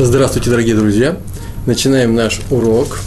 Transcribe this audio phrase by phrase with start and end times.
[0.00, 1.16] Здравствуйте, дорогие друзья!
[1.66, 3.00] Начинаем наш урок,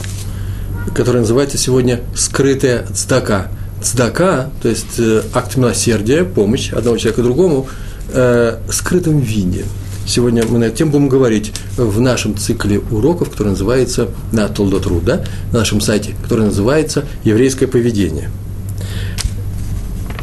[0.94, 3.48] который называется сегодня «Скрытая цдака».
[3.82, 7.70] Цдака, то есть э, акт милосердия, помощь одного человека другому
[8.12, 9.64] э, скрытом виде.
[10.06, 15.00] Сегодня мы на эту тему будем говорить в нашем цикле уроков, который называется на Толдотру,
[15.00, 15.24] да,
[15.54, 18.30] на нашем сайте, который называется «Еврейское поведение».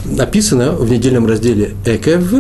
[0.05, 2.31] Написано в недельном разделе «Экев»,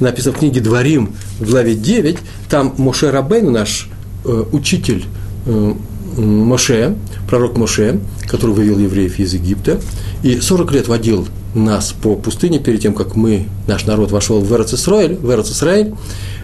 [0.00, 2.18] написано в книге «Дворим» в главе 9,
[2.48, 3.88] там Моше Рабейн, наш
[4.24, 5.04] э, учитель
[5.46, 5.74] э,
[6.16, 6.96] Моше,
[7.28, 9.80] пророк Моше, который вывел евреев из Египта,
[10.22, 14.52] и 40 лет водил нас по пустыне перед тем, как мы, наш народ, вошел в
[14.52, 15.94] Эрцисраиль, в Эрцисраиль,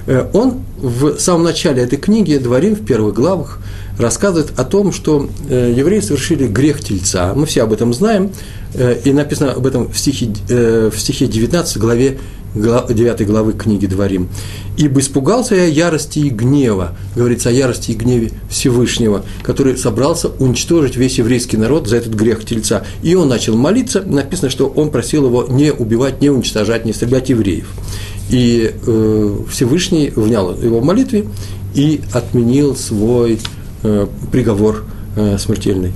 [0.06, 3.58] он в самом начале этой книги, Дворим, в первых главах,
[3.98, 7.32] рассказывает о том, что э, евреи совершили грех тельца.
[7.34, 8.30] Мы все об этом знаем,
[8.74, 12.18] э, и написано об этом в стихе, в стихе 19, главе
[12.54, 14.28] 9 главы книги Дворим.
[14.77, 20.96] «Ибо испугался я ярости и гнева», говорится о ярости и гневе Всевышнего, который собрался уничтожить
[20.96, 22.84] весь еврейский народ за этот грех тельца.
[23.02, 27.28] И он начал молиться, написано, что он просил его не убивать, не уничтожать, не стрелять
[27.28, 27.66] евреев.
[28.30, 31.27] И э, Всевышний внял его молитве
[31.75, 33.39] и отменил свой
[33.83, 34.84] э, приговор
[35.17, 35.92] э, смертельный.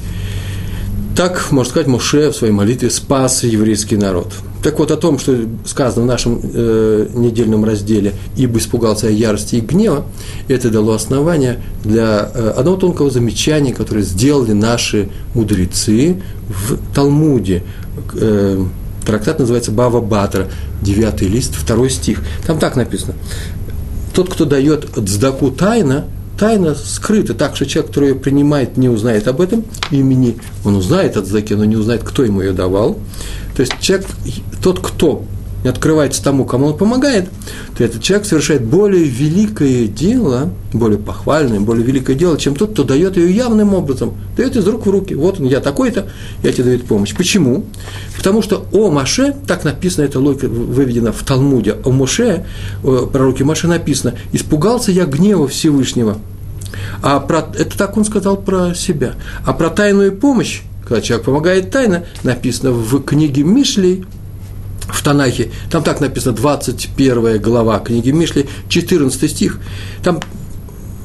[1.17, 4.33] Так, можно сказать, Моше в своей молитве спас еврейский народ.
[4.62, 9.61] Так вот, о том, что сказано в нашем э, недельном разделе «Ибо испугался ярости и
[9.61, 10.05] гнева»,
[10.47, 17.62] это дало основание для э, одного тонкого замечания, которое сделали наши мудрецы в Талмуде.
[18.15, 18.65] Э,
[19.09, 20.48] трактат называется «Бава Батра»,
[20.83, 22.20] девятый лист, второй стих.
[22.47, 23.15] Там так написано.
[24.12, 26.05] «Тот, кто дает дздаку тайна,
[26.39, 31.17] тайна скрыта, так что человек, который ее принимает, не узнает об этом имени, он узнает
[31.17, 32.98] от Заки, но не узнает, кто ему ее давал.
[33.56, 34.06] То есть человек,
[34.62, 35.25] тот, кто
[35.64, 37.28] не открывается тому, кому он помогает,
[37.77, 42.84] то этот человек совершает более великое дело, более похвальное, более великое дело, чем тот, кто
[42.84, 45.15] дает ее явным образом, дает из рук в руки.
[45.15, 46.06] Вот он, я такой-то,
[46.42, 47.15] я тебе даю помощь.
[47.15, 47.65] Почему?
[48.16, 52.47] Потому что о Маше, так написано, эта логика выведена в Талмуде, о Моше,
[52.83, 56.19] пророке Маше написано, испугался я гнева Всевышнего.
[57.03, 59.15] А про, это так он сказал про себя.
[59.44, 64.04] А про тайную помощь, когда человек помогает тайно, написано в книге Мишлей,
[64.88, 69.60] в Танахе, там так написано, 21 глава книги Мишли, 14 стих,
[70.03, 70.21] там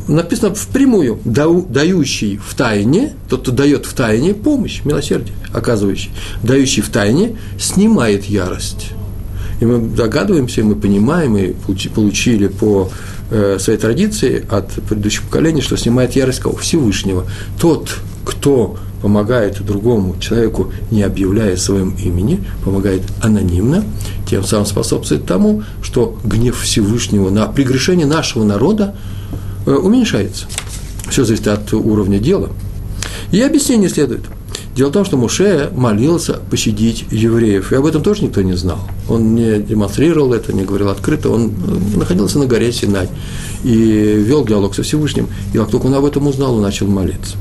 [0.07, 6.11] написано впрямую, дающий в тайне, тот, кто дает в тайне помощь, милосердие, оказывающий,
[6.41, 8.91] дающий в тайне, снимает ярость.
[9.59, 11.53] И мы догадываемся, мы понимаем, и
[11.93, 12.89] получили по
[13.31, 16.57] э, своей традиции от предыдущих поколений, что снимает ярость кого?
[16.57, 17.25] Всевышнего.
[17.59, 17.95] Тот,
[18.25, 23.83] кто помогает другому человеку, не объявляя своем имени, помогает анонимно,
[24.25, 28.95] тем самым способствует тому, что гнев Всевышнего на прегрешение нашего народа
[29.65, 30.45] э, уменьшается.
[31.09, 32.49] Все зависит от уровня дела.
[33.33, 34.21] И объяснение следует.
[34.73, 38.79] Дело в том, что Муше молился пощадить евреев, и об этом тоже никто не знал.
[39.09, 43.09] Он не демонстрировал это, не говорил открыто, он э, находился на горе Синай
[43.65, 47.35] и вел диалог со Всевышним, и как только он об этом узнал, он начал молиться.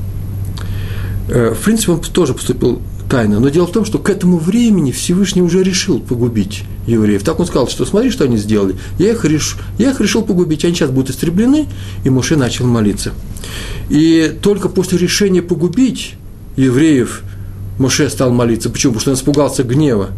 [1.29, 3.39] Э, в принципе, он тоже поступил тайно.
[3.39, 7.23] Но дело в том, что к этому времени Всевышний уже решил погубить евреев.
[7.23, 8.75] Так он сказал, что смотри, что они сделали.
[8.97, 9.57] Я их, реш...
[9.77, 11.67] я их решил погубить, они сейчас будут истреблены,
[12.03, 13.13] и Муше начал молиться.
[13.89, 16.15] И только после решения погубить
[16.55, 17.23] евреев
[17.79, 18.69] Моше стал молиться.
[18.69, 18.93] Почему?
[18.93, 20.09] Потому что он испугался гнева.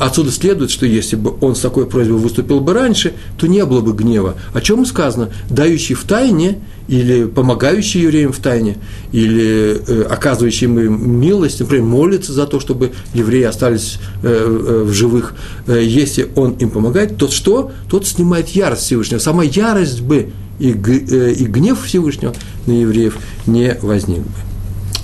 [0.00, 3.82] Отсюда следует, что если бы он с такой просьбой выступил бы раньше, то не было
[3.82, 4.34] бы гнева.
[4.54, 5.28] О чем сказано?
[5.50, 8.78] Дающий в тайне или помогающий евреям в тайне,
[9.12, 14.92] или э, оказывающий им милость, например, молится за то, чтобы евреи остались э, э, в
[14.94, 15.34] живых.
[15.66, 17.70] Э, если он им помогает, тот что?
[17.90, 19.18] Тот снимает ярость Всевышнего.
[19.18, 22.32] Сама ярость бы и, э, и гнев Всевышнего
[22.64, 24.32] на евреев не возник бы.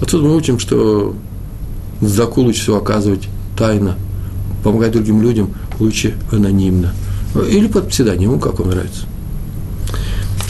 [0.01, 1.15] Отсюда мы учим, что
[2.01, 3.99] заку лучше всего оказывать тайно–
[4.67, 6.93] помогать другим людям лучше анонимно.
[7.49, 9.05] Или под псевдонимом, как вам нравится.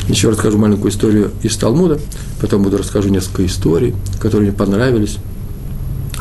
[0.09, 2.01] Еще расскажу маленькую историю из Талмуда,
[2.41, 5.19] потом буду расскажу несколько историй, которые мне понравились.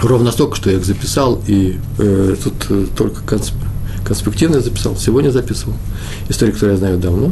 [0.04, 3.54] Ровно столько, что я их записал, и э, тут э, только консп...
[4.04, 5.75] конспективно записал, сегодня записывал.
[6.28, 7.31] Истории, которые я знаю давно.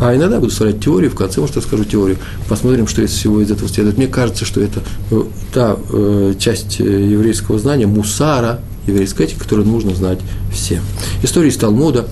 [0.00, 2.18] А иногда буду вставлять теорию, в конце, может, расскажу теорию.
[2.48, 3.96] Посмотрим, что из всего из этого следует.
[3.96, 4.82] Мне кажется, что это
[5.12, 5.22] э,
[5.54, 8.58] та э, часть э, еврейского знания, мусара,
[8.90, 10.18] еврейской этики, которую нужно знать
[10.52, 10.82] всем.
[11.22, 12.08] История из Талмуда,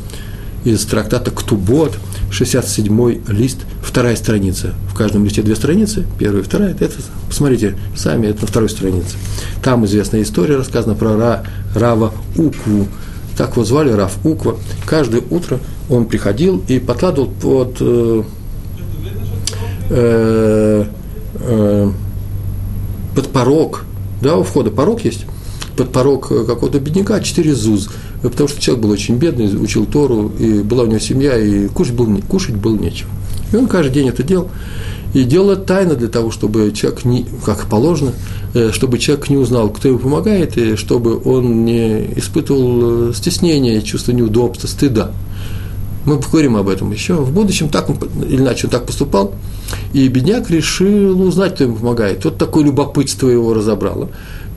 [0.65, 1.99] из трактата «Ктубот»,
[2.31, 4.75] 67-й лист, вторая страница.
[4.91, 6.77] В каждом листе две страницы, первая и вторая.
[6.79, 6.91] Это,
[7.27, 9.17] посмотрите сами, это на второй странице.
[9.63, 11.45] Там известная история рассказана про Ра,
[11.75, 12.87] Рава Укву.
[13.37, 14.57] Так вот звали Рав Уква.
[14.85, 15.59] Каждое утро
[15.89, 18.23] он приходил и подкладывал под, э,
[19.91, 20.85] э,
[21.35, 21.91] э,
[23.15, 23.85] под порог,
[24.21, 25.25] да, у входа порог есть,
[25.79, 27.89] под порог какого-то бедняка четыре зуз,
[28.21, 31.95] потому что человек был очень бедный, учил Тору, и была у него семья, и кушать,
[31.95, 33.09] был, кушать было нечего.
[33.53, 34.51] И он каждый день это делал.
[35.15, 38.13] И делал это тайно для того, чтобы человек, не, как положено,
[38.55, 43.81] э, чтобы человек не узнал, кто ему помогает, и чтобы он не испытывал э, стеснения,
[43.81, 45.13] чувство неудобства, стыда.
[46.05, 47.15] Мы поговорим об этом еще.
[47.15, 47.99] В будущем так он,
[48.29, 49.33] или иначе он так поступал.
[49.93, 52.25] И бедняк решил узнать, кто ему помогает.
[52.25, 54.09] Вот такое любопытство его разобрало.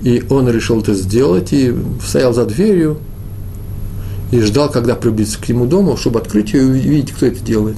[0.03, 2.97] И он решил это сделать, и стоял за дверью,
[4.31, 7.77] и ждал, когда приблизится к нему дому, чтобы открыть ее и увидеть, кто это делает.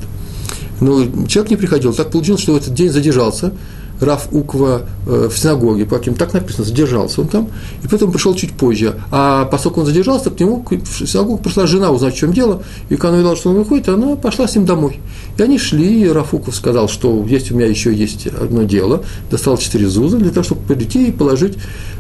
[0.83, 1.93] Но человек не приходил.
[1.93, 3.53] Так получилось, что в этот день задержался
[4.01, 7.49] Раф Уква э, в синагоге, по каким так написано, задержался он там,
[7.83, 8.95] и потом пришел чуть позже.
[9.11, 12.95] А поскольку он задержался, к нему в синагогу пришла жена узнать, в чем дело, и
[12.95, 14.99] когда она увидела, что он выходит, она пошла с ним домой.
[15.37, 19.03] И они шли, и Раф Уков сказал, что есть у меня еще есть одно дело,
[19.31, 21.57] достал четыре зуза для того, чтобы прийти и положить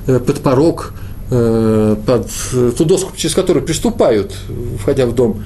[0.07, 0.93] э, под порог,
[1.29, 2.27] э, под
[2.75, 4.33] ту доску, через которую приступают,
[4.81, 5.41] входя в дом,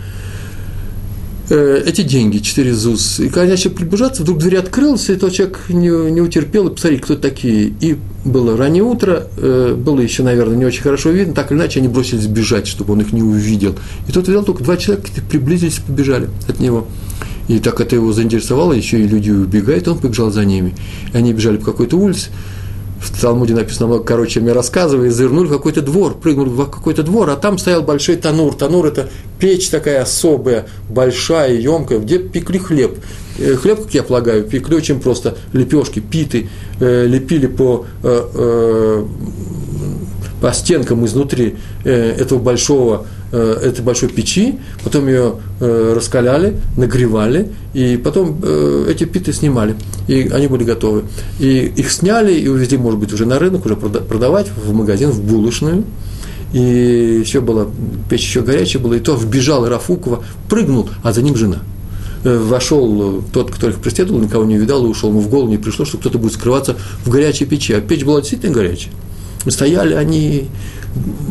[1.56, 3.20] эти деньги, 4 ЗУС.
[3.20, 6.98] И когда начали приближаться, вдруг дверь открылась, и тот человек не, не утерпел, и посмотри,
[6.98, 7.74] кто такие.
[7.80, 11.80] И было раннее утро, э, было еще, наверное, не очень хорошо видно, так или иначе
[11.80, 13.76] они бросились бежать, чтобы он их не увидел.
[14.08, 16.88] И тот видел только два человека, приблизились и побежали от него.
[17.48, 20.76] И так это его заинтересовало, еще и люди убегают, он побежал за ними.
[21.14, 22.30] И они бежали по какой-то улице,
[23.00, 27.30] в Талмуде написано короче, чем я рассказываю, завернули в какой-то двор, прыгнули в какой-то двор,
[27.30, 28.56] а там стоял большой танур.
[28.56, 29.10] Танур– это
[29.40, 32.98] печь такая особая, большая, емкая, где пекли хлеб.
[33.38, 36.50] Э, хлеб, как я полагаю, пекли очень просто, лепешки, питы,
[36.80, 39.06] э, лепили по, э,
[40.42, 48.40] по стенкам изнутри этого большого этой большой печи, потом ее э, раскаляли, нагревали, и потом
[48.42, 49.76] э, эти питы снимали,
[50.08, 51.04] и они были готовы.
[51.40, 55.22] И их сняли и увезли, может быть, уже на рынок, уже продавать в магазин, в
[55.22, 55.84] булочную,
[56.54, 57.68] и еще была,
[58.10, 61.60] печь еще горячая была, и то вбежал Рафукова, прыгнул, а за ним жена.
[62.24, 65.10] Вошел тот, кто их преследовал, никого не видал, и ушел.
[65.10, 66.76] Ему в голову не пришло, что кто-то будет скрываться
[67.06, 67.74] в горячей печи.
[67.74, 68.92] А печь была действительно горячая.
[69.48, 70.48] Стояли они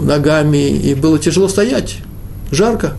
[0.02, 1.98] ногами, и было тяжело стоять,
[2.50, 2.94] жарко.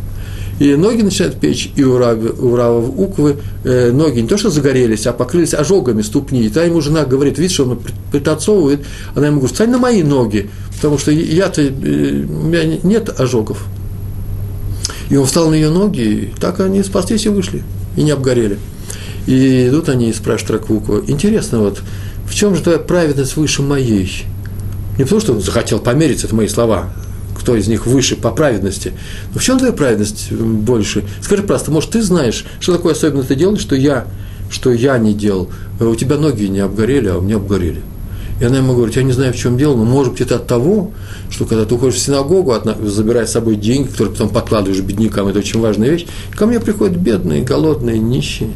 [0.60, 5.06] И ноги начинают печь, и у, Рав, у Уквы э, ноги не то что загорелись,
[5.06, 6.46] а покрылись ожогами ступни.
[6.46, 7.80] И та ему жена говорит, видишь, он
[8.12, 8.84] пританцовывает,
[9.14, 13.66] она ему говорит, встань на мои ноги, потому что я-то, э, у меня нет ожогов.
[15.12, 17.64] И он встал на ее ноги, и так они спаслись и вышли,
[17.96, 18.58] и не обгорели.
[19.28, 21.82] И идут они и спрашивают Раквуку, интересно, вот,
[22.26, 24.26] в чем же твоя праведность выше моей?
[24.98, 26.90] Не потому, что он захотел помериться, это мои слова,
[27.38, 28.94] кто из них выше по праведности.
[29.34, 31.04] Но в чем твоя праведность больше?
[31.22, 34.08] Скажи просто, может, ты знаешь, что такое особенно ты делаешь, что я,
[34.50, 35.50] что я не делал?
[35.80, 37.82] У тебя ноги не обгорели, а у меня обгорели.
[38.40, 40.46] И она ему говорит, я не знаю, в чем дело, но может быть это от
[40.46, 40.92] того,
[41.30, 42.54] что когда ты уходишь в синагогу,
[42.84, 46.06] забирая с собой деньги, которые потом подкладываешь беднякам, это очень важная вещь,
[46.36, 48.52] ко мне приходят бедные, голодные, нищие.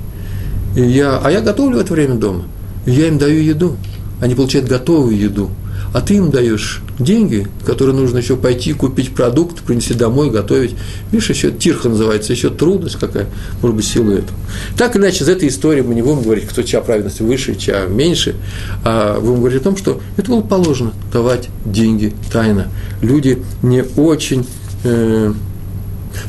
[0.75, 2.43] И я, а я готовлю в это время дома.
[2.85, 3.75] И я им даю еду.
[4.19, 5.49] Они получают готовую еду
[5.93, 10.75] а ты им даешь деньги, которые нужно еще пойти купить продукт, принести домой, готовить.
[11.11, 13.27] Видишь, еще тирха называется, еще трудность какая,
[13.61, 14.33] может быть, силу эту.
[14.77, 17.85] Так или иначе, из этой истории мы не будем говорить, кто чья праведность выше, чья
[17.85, 18.35] меньше,
[18.83, 22.67] а будем говорить о том, что это было положено давать деньги тайно.
[23.01, 24.45] Люди не очень
[24.83, 25.33] э,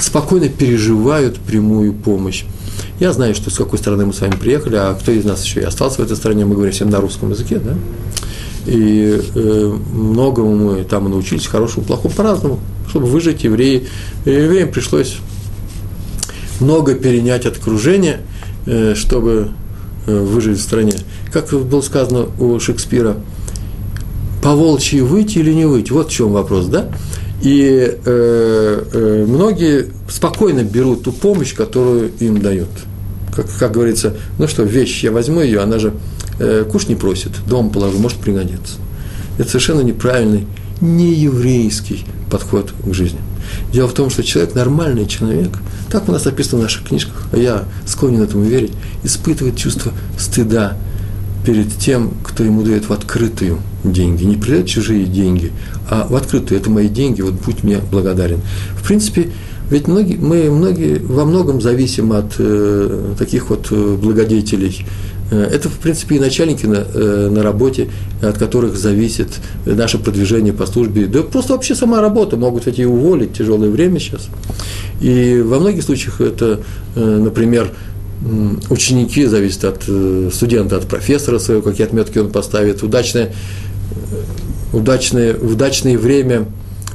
[0.01, 2.45] спокойно переживают прямую помощь.
[2.99, 5.61] Я знаю, что с какой стороны мы с вами приехали, а кто из нас еще
[5.61, 7.75] и остался в этой стране, мы говорим всем на русском языке, да?
[8.67, 12.61] И э, многому мы там научились, хорошему, плохому, по-разному.
[12.89, 13.89] Чтобы выжить, евреи,
[14.25, 15.17] евреям пришлось
[16.61, 18.21] много перенять от окружения,
[18.67, 19.51] э, чтобы
[20.07, 20.95] э, выжить в стране.
[21.33, 23.17] Как было сказано у Шекспира,
[24.43, 25.93] по волчьи выйти или не выйти?
[25.93, 26.89] Вот в чем вопрос, да?
[27.43, 32.69] И э, э, многие спокойно берут ту помощь, которую им дают.
[33.35, 35.93] Как, как говорится, ну что, вещь, я возьму ее, она же
[36.71, 38.77] куш не просит, дом положу, может пригодиться.
[39.39, 40.47] Это совершенно неправильный,
[40.81, 43.19] нееврейский подход к жизни.
[43.73, 45.51] Дело в том, что человек, нормальный человек,
[45.91, 48.73] так у нас написано в наших книжках, а я склонен этому верить,
[49.05, 50.77] испытывает чувство стыда
[51.45, 54.25] перед тем, кто ему дает в открытую деньги.
[54.25, 55.53] Не придает чужие деньги,
[55.91, 56.61] а в открытую.
[56.61, 58.41] Это мои деньги, вот будь мне благодарен.
[58.77, 59.31] В принципе,
[59.71, 64.87] ведь многие, мы многие во многом зависим от э, таких вот э, благодетелей,
[65.22, 67.89] Э, это, в принципе, и начальники на, э, на работе,
[68.21, 69.29] от которых зависит
[69.67, 71.07] наше продвижение по службе.
[71.07, 74.29] Да просто вообще сама работа, могут эти уволить, тяжелое время сейчас.
[75.01, 76.61] И во многих случаях это,
[76.95, 77.71] э, например,
[78.71, 83.35] ученики, зависит от э, студента, от профессора своего, какие отметки он поставит, удачное,
[84.73, 86.47] удачное, удачное время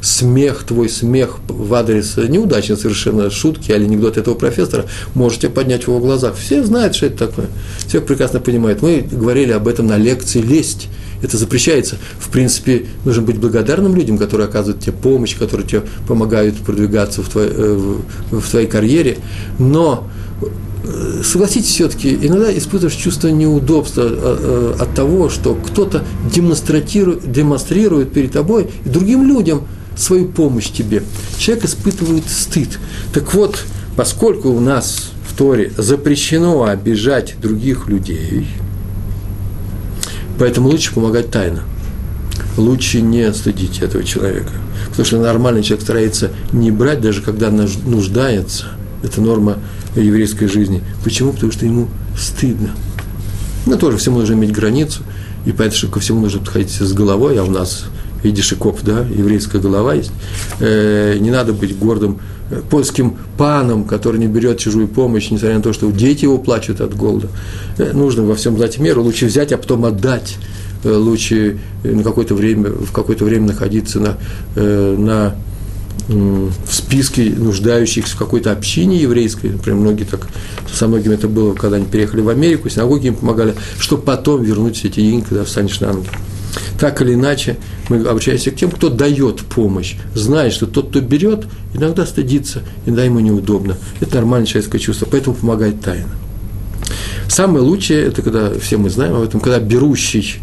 [0.02, 5.88] смех, твой смех в адрес неудачной совершенно шутки или анекдот этого профессора, можете поднять в
[5.88, 6.36] его глазах.
[6.36, 7.48] Все знают, что это такое.
[7.88, 8.82] Все прекрасно понимают.
[8.82, 10.88] Мы говорили об этом на лекции «Лесть».
[11.22, 11.98] Это запрещается.
[12.20, 17.30] В принципе, нужно быть благодарным людям, которые оказывают тебе помощь, которые тебе помогают продвигаться в
[17.30, 17.96] твоей, э,
[18.30, 19.18] в твоей карьере.
[19.58, 20.08] Но
[20.84, 28.32] э, согласитесь, все-таки иногда испытываешь чувство неудобства э, от того, что кто-то демонстрирует, демонстрирует перед
[28.34, 31.04] тобой и другим людям– свою помощь тебе.
[31.38, 32.80] Человек испытывает стыд.
[33.14, 38.48] Так вот, поскольку у нас в Торе запрещено обижать других людей,
[40.40, 41.64] поэтому лучше помогать тайно.
[42.56, 44.52] Лучше не стыдить этого человека.
[44.90, 48.68] Потому что нормальный человек старается не брать, даже когда нуждается.
[49.04, 49.58] Это норма
[49.96, 50.82] еврейской жизни.
[51.04, 51.34] Почему?
[51.34, 51.88] Потому что ему
[52.18, 52.72] стыдно.
[53.66, 55.04] Ну, тоже всему нужно иметь границу,
[55.46, 57.86] и поэтому что ко всему нужно подходить с головой, а у нас
[58.24, 60.12] идишикоп, да, еврейская голова есть.
[60.60, 62.20] Э, не надо быть гордым
[62.50, 66.82] э, польским паном, который не берет чужую помощь, несмотря на то, что дети его плачут
[66.82, 67.30] от голода.
[67.78, 70.38] Э, нужно во всем знать меру, лучше взять, а потом отдать.
[70.84, 74.18] Лучше на какое-то время, в какое-то время находиться на,
[74.56, 75.36] на
[76.08, 80.28] в списке нуждающихся в какой-то общине еврейской, например, многие так,
[80.72, 84.78] со многими это было, когда они переехали в Америку, синагоги им помогали, чтобы потом вернуть
[84.78, 86.08] все эти деньги, когда встанешь на ноги.
[86.80, 87.58] Так или иначе,
[87.90, 93.04] мы обращаемся к тем, кто дает помощь, зная, что тот, кто берет, иногда стыдится, иногда
[93.04, 93.78] ему неудобно.
[94.00, 96.10] Это нормальное человеческое чувство, поэтому помогает тайно.
[97.28, 100.36] Самое лучшее, это когда, все мы знаем об этом, когда берущий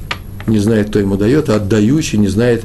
[0.47, 2.65] не знает, кто ему дает, а отдающий не знает,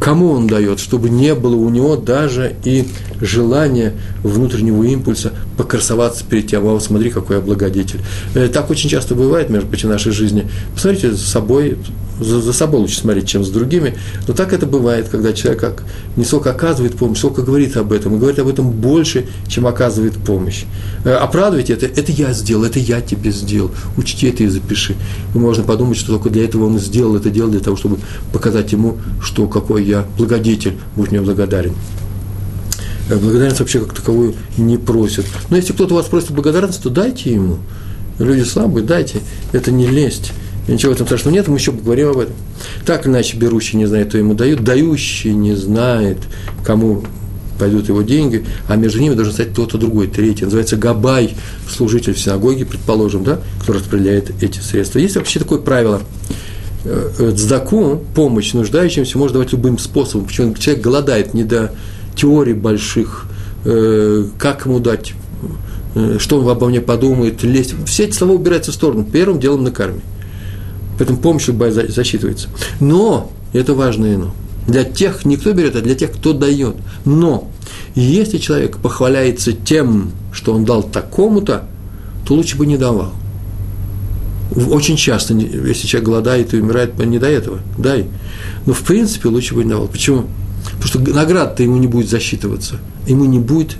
[0.00, 2.88] кому он дает, чтобы не было у него даже и
[3.20, 3.92] желания
[4.24, 8.00] внутреннего импульса покрасоваться перед тем, а вот смотри, какой я благодетель.
[8.34, 10.50] Э, так очень часто бывает, между прочим, в нашей жизни.
[10.74, 11.78] Посмотрите за собой,
[12.20, 13.94] за, за собой лучше смотреть, чем с другими.
[14.26, 15.84] Но так это бывает, когда человек как,
[16.16, 20.14] не сколько оказывает помощь, сколько говорит об этом, и говорит об этом больше, чем оказывает
[20.14, 20.64] помощь.
[21.04, 23.70] Э, оправдывать это, это я сделал, это я тебе сделал.
[23.96, 24.96] Учти это и запиши.
[25.34, 27.98] И можно подумать, что только для этого он сделал это дело, для того, чтобы
[28.32, 31.74] показать ему, что какой я благодетель, будь мне благодарен.
[33.08, 35.26] Э, благодарность вообще как таковую не просят.
[35.50, 37.58] Но если кто-то вас просит благодарность, то дайте ему.
[38.18, 39.20] Люди слабые, дайте.
[39.52, 40.32] Это не лесть.
[40.68, 42.34] И ничего в этом страшного нет, мы еще поговорим об этом.
[42.86, 46.18] Так иначе берущий не знает, кто ему дают, дающий не знает,
[46.64, 47.02] кому
[47.58, 50.44] пойдут его деньги, а между ними должен стать кто-то другой, третий.
[50.44, 51.34] Называется габай,
[51.68, 54.98] служитель в синагоге, предположим, да, который распределяет эти средства.
[54.98, 56.02] Есть вообще такое правило.
[56.84, 60.26] Э, э, цдаку, помощь нуждающимся, можно давать любым способом.
[60.26, 61.72] Почему человек голодает не до
[62.14, 63.26] теорий больших,
[63.64, 65.14] э, как ему дать,
[66.18, 67.74] что он обо мне подумает, лезть.
[67.86, 69.04] Все эти слова убираются в сторону.
[69.04, 70.00] Первым делом на карме.
[70.98, 72.48] Поэтому помощь любая засчитывается.
[72.80, 74.34] Но, это важное но,
[74.66, 76.76] для тех, никто берет, а для тех, кто дает.
[77.04, 77.50] Но,
[77.94, 81.64] если человек похваляется тем, что он дал такому-то,
[82.26, 83.12] то лучше бы не давал.
[84.70, 88.06] Очень часто, если человек голодает и умирает, не до этого, дай.
[88.66, 89.88] Но в принципе лучше бы не давал.
[89.88, 90.26] Почему?
[90.82, 92.80] Потому что награда-то ему не будет засчитываться.
[93.06, 93.76] Ему не будет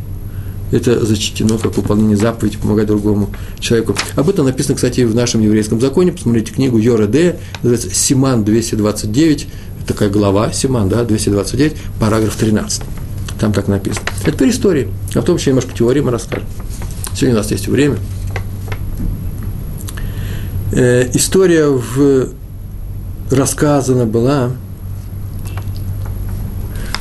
[0.71, 3.30] это зачтено как выполнение заповеди, помогать другому
[3.61, 3.94] человеку.
[4.16, 6.12] Об этом написано, кстати, в нашем еврейском законе.
[6.12, 9.49] Посмотрите книгу Йора Д, называется Симан 229,
[9.87, 12.82] такая глава, Симан, да, 229, параграф 13.
[13.38, 14.06] Там так написано.
[14.23, 14.88] Это теперь истории.
[15.14, 16.47] А потом еще немножко теории мы расскажем.
[17.14, 17.99] Сегодня у нас есть время.
[20.73, 22.28] Э, история в,
[23.30, 24.52] рассказана была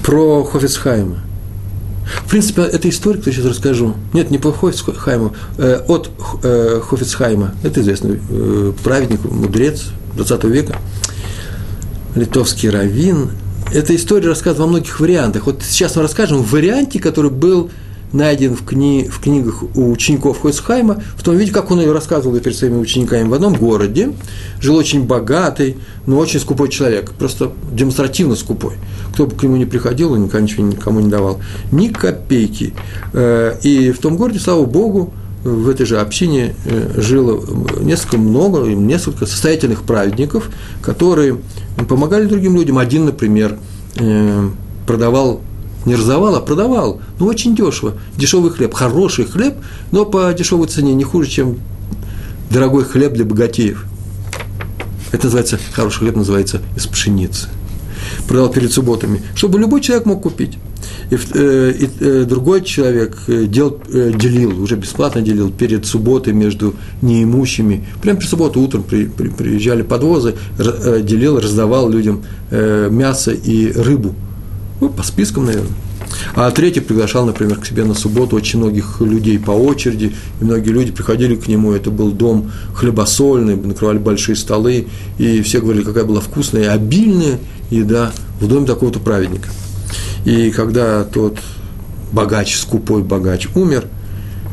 [0.03, 1.17] про Хофицхайма–
[2.25, 6.09] в принципе, эта история, которую я сейчас расскажу, нет, не по Хофицхайму, э, от
[6.43, 10.77] э, Хофицхайма, это известный э, праведник, мудрец 20 века,
[12.15, 13.31] литовский раввин.
[13.73, 15.45] Эта история рассказана во многих вариантах.
[15.45, 17.69] Вот сейчас мы расскажем в варианте, который был
[18.13, 22.39] найден в, кни, в книгах у учеников Хойсхайма, в том виде, как он ее рассказывал
[22.39, 24.13] перед своими учениками в одном городе,
[24.59, 28.73] жил очень богатый, но очень скупой человек, просто демонстративно скупой.
[29.13, 31.39] Кто бы к нему не приходил, он никогда ничего никому не давал.
[31.71, 32.73] Ни копейки.
[33.13, 35.13] Э, и в том городе, слава Богу,
[35.43, 37.43] в этой же общине э, жило
[37.81, 40.49] несколько много, несколько состоятельных праведников,
[40.81, 41.37] которые
[41.89, 42.77] помогали другим людям.
[42.77, 43.57] Один, например,
[43.97, 44.49] э,
[44.85, 45.41] продавал
[45.85, 47.01] не разовал, а продавал.
[47.19, 47.93] Ну, очень дешево.
[48.17, 49.55] Дешевый хлеб, хороший хлеб,
[49.91, 51.59] но по дешевой цене не хуже, чем
[52.49, 53.85] дорогой хлеб для богатеев.
[55.11, 57.49] Это называется, хороший хлеб называется из пшеницы.
[58.27, 60.57] Продал перед субботами, чтобы любой человек мог купить.
[61.11, 66.73] И, э, и э, другой человек э, дел, делил, уже бесплатно делил перед субботой между
[67.01, 67.85] неимущими.
[68.01, 74.15] Прямо при субботу утром при, при, приезжали подвозы, делил, раздавал людям мясо и рыбу.
[74.81, 75.71] Ну, по спискам, наверное.
[76.35, 80.71] А третий приглашал, например, к себе на субботу очень многих людей по очереди, и многие
[80.71, 84.87] люди приходили к нему, это был дом хлебосольный, накрывали большие столы,
[85.19, 89.49] и все говорили, какая была вкусная и обильная еда в доме такого-то праведника.
[90.25, 91.37] И когда тот
[92.11, 93.85] богач, скупой богач умер,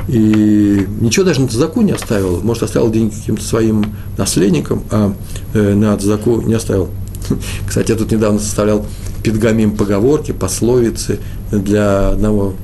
[0.09, 5.15] и ничего даже на Цдаку не оставил, может, оставил деньги каким-то своим наследникам, а
[5.55, 6.91] э, на Цдаку не оставил.
[7.67, 8.87] Кстати, я тут недавно составлял
[9.23, 11.19] педгамим поговорки, пословицы
[11.51, 12.55] для одного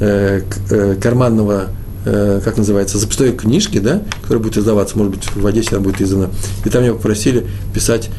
[0.00, 1.68] э, э, карманного
[2.04, 6.00] э, как называется, записной книжки, да, которая будет издаваться, может быть, в Одессе она будет
[6.00, 6.28] издана.
[6.64, 8.10] И там меня попросили писать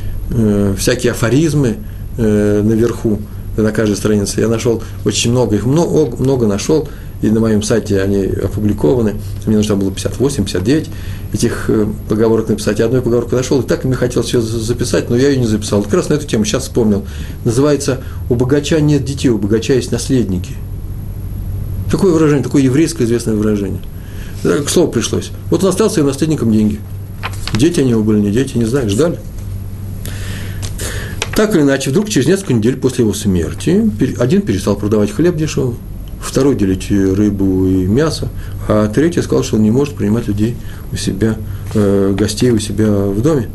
[0.78, 1.76] всякие афоризмы
[2.18, 3.20] наверху,
[3.58, 4.40] на каждой странице.
[4.42, 6.88] Я нашел очень много, их много, много нашел,
[7.22, 9.16] и на моем сайте они опубликованы.
[9.46, 10.90] Мне нужно было 58, 59
[11.34, 12.80] этих э, поговорок написать.
[12.80, 15.84] Я одной поговорку нашел, и так мне хотелось ее записать, но я ее не записал.
[15.84, 17.06] Как раз на эту тему сейчас вспомнил.
[17.46, 20.54] Называется «У богача нет детей, у богача есть наследники».
[21.92, 23.82] Такое выражение, такое еврейское известное выражение.
[24.44, 25.32] К слову пришлось.
[25.50, 26.80] Вот он остался своим наследником деньги.
[27.54, 29.20] Дети они его были, не дети, не знаю, ждали.
[31.36, 35.76] Так или иначе, вдруг через несколько недель после его смерти один перестал продавать хлеб дешевый,
[36.22, 38.30] второй делить рыбу и мясо,
[38.68, 40.56] а третий сказал, что он не может принимать людей
[40.92, 41.36] у себя,
[41.74, 43.50] э, гостей у себя в доме.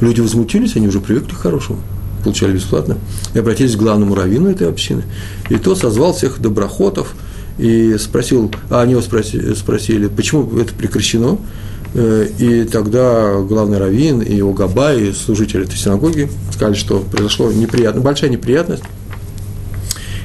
[0.00, 1.80] Люди возмутились, они уже привыкли к хорошему,
[2.24, 2.98] получали бесплатно,
[3.34, 5.02] и обратились к главному раввину этой общины.
[5.50, 7.14] И тот созвал всех доброхотов
[7.58, 11.38] и спросил, а они его спросили, спросили почему это прекращено,
[11.94, 17.52] Э, и тогда главный раввин и его габа, и служители этой синагоги сказали, что произошла
[17.52, 18.82] неприятность, большая неприятность,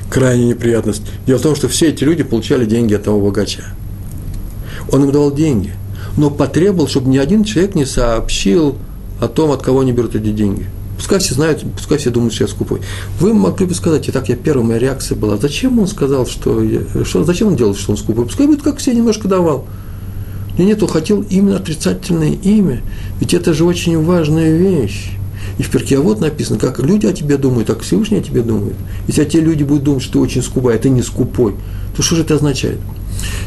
[0.09, 1.03] крайняя неприятность.
[1.25, 3.63] Дело в том, что все эти люди получали деньги от того богача.
[4.91, 5.73] Он им давал деньги,
[6.15, 8.75] но потребовал, чтобы ни один человек не сообщил
[9.19, 10.65] о том, от кого они берут эти деньги.
[10.97, 12.81] Пускай все знают, пускай все думают, что я скупой.
[13.19, 16.63] Вы могли бы сказать, и так я первая моя реакция была, зачем он сказал, что,
[16.63, 18.25] я, что зачем он делал, что он скупой?
[18.25, 19.65] Пускай будет, как все, немножко давал.
[20.57, 22.81] Но нет, он хотел именно отрицательное имя,
[23.19, 25.11] ведь это же очень важная вещь.
[25.57, 28.75] И в перке вот написано, как люди о тебе думают, так Всевышний о тебе думает.
[29.07, 31.55] Если те люди будут думать, что ты очень скупой, а ты не скупой,
[31.95, 32.79] то что же это означает?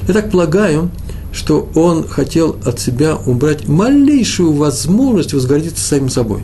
[0.08, 0.90] Я так полагаю,
[1.32, 6.42] что он хотел от себя убрать малейшую возможность возгордиться самим собой.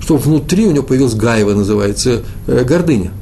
[0.00, 3.12] Что внутри у него появилась гаева, называется, э, гордыня.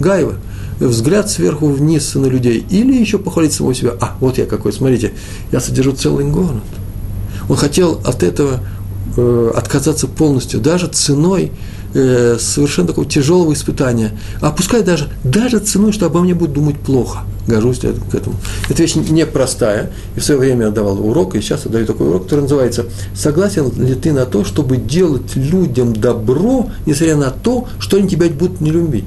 [0.00, 0.36] Гаева
[0.80, 3.92] взгляд сверху вниз на людей, или еще похвалить самого себя.
[4.00, 5.12] А, вот я какой, смотрите,
[5.52, 6.62] я содержу целый город.
[7.48, 8.60] Он хотел от этого
[9.16, 11.52] э, отказаться полностью, даже ценой
[11.94, 14.12] э, совершенно такого тяжелого испытания.
[14.40, 17.20] А пускай даже, даже ценой, что обо мне будут думать плохо.
[17.46, 18.36] Гожусь к этому.
[18.70, 19.90] Эта вещь непростая.
[20.16, 22.86] И в свое время я давал урок, и сейчас я даю такой урок, который называется
[23.14, 28.28] «Согласен ли ты на то, чтобы делать людям добро, несмотря на то, что они тебя
[28.28, 29.04] будут не любить?»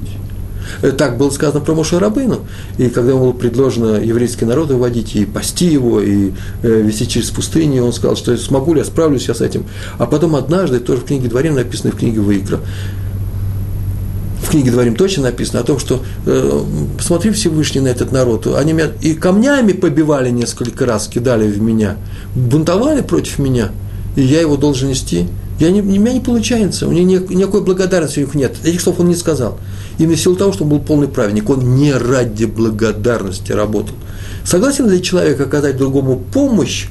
[0.82, 2.40] Э, так было сказано про Моше Рабыну.
[2.78, 7.30] И когда ему было предложено еврейский народ выводить, и пасти его, и э, вести через
[7.30, 9.64] пустыню, он сказал, что смогу ли, я справлюсь я с этим.
[9.98, 12.60] А потом однажды, тоже в книге Дворим написано, в книге Выкра,
[14.42, 16.62] в книге Дворим точно написано о том, что э,
[16.96, 21.96] посмотри Всевышний на этот народ, они меня и камнями побивали несколько раз, кидали в меня,
[22.34, 23.70] бунтовали против меня,
[24.16, 25.26] и я его должен нести.
[25.58, 28.56] Я не, у меня не получается, у меня никакой благодарности у них нет.
[28.64, 29.58] Этих слов он не сказал.
[29.98, 33.94] Именно в силу того, что он был полный праведник, он не ради благодарности работал.
[34.44, 36.86] Согласен ли человек оказать другому помощь,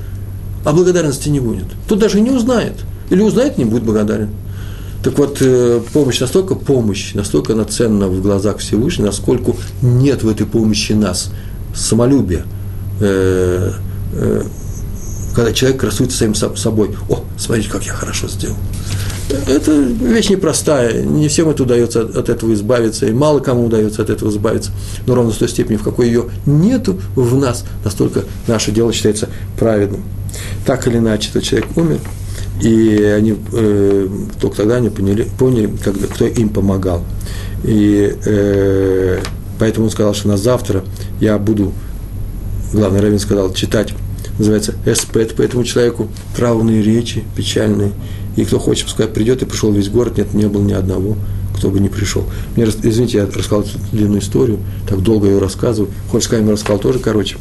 [0.65, 1.65] а благодарности не будет?
[1.87, 2.73] Тут даже не узнает.
[3.09, 4.29] Или узнает, не будет благодарен.
[5.01, 10.29] Так вот, э, помощь настолько помощь, настолько она ценна в глазах Всевышнего, насколько нет в
[10.29, 11.31] этой помощи нас
[11.73, 12.43] самолюбия,
[12.99, 13.71] э,
[14.13, 14.43] э,
[15.37, 16.97] когда человек красуется самим собой.
[17.09, 18.55] О, смотрите, как я хорошо сделал.
[19.45, 24.09] Это вещь непростая, не всем это удается от этого избавиться, и мало кому удается от
[24.09, 24.71] этого избавиться,
[25.05, 29.29] но ровно с той степени, в какой ее нету в нас, настолько наше дело считается
[29.59, 30.01] праведным.
[30.65, 31.99] Так или иначе, этот человек умер,
[32.63, 34.09] и они э,
[34.41, 37.03] только тогда они поняли, поняли когда, кто им помогал.
[37.63, 39.19] И э,
[39.59, 40.83] поэтому он сказал, что на завтра
[41.19, 41.73] я буду,
[42.73, 43.93] главный раввин сказал, читать
[44.37, 47.91] называется эспет по этому человеку, травные речи, печальные.
[48.35, 51.17] И кто хочет, пускай придет, и пришел весь город, нет, не было ни одного,
[51.55, 52.23] кто бы не пришел.
[52.55, 55.91] Мне, извините, я рассказал эту длинную историю, так долго ее рассказываю.
[56.11, 57.37] Хочешь, сказать, рассказал тоже короче.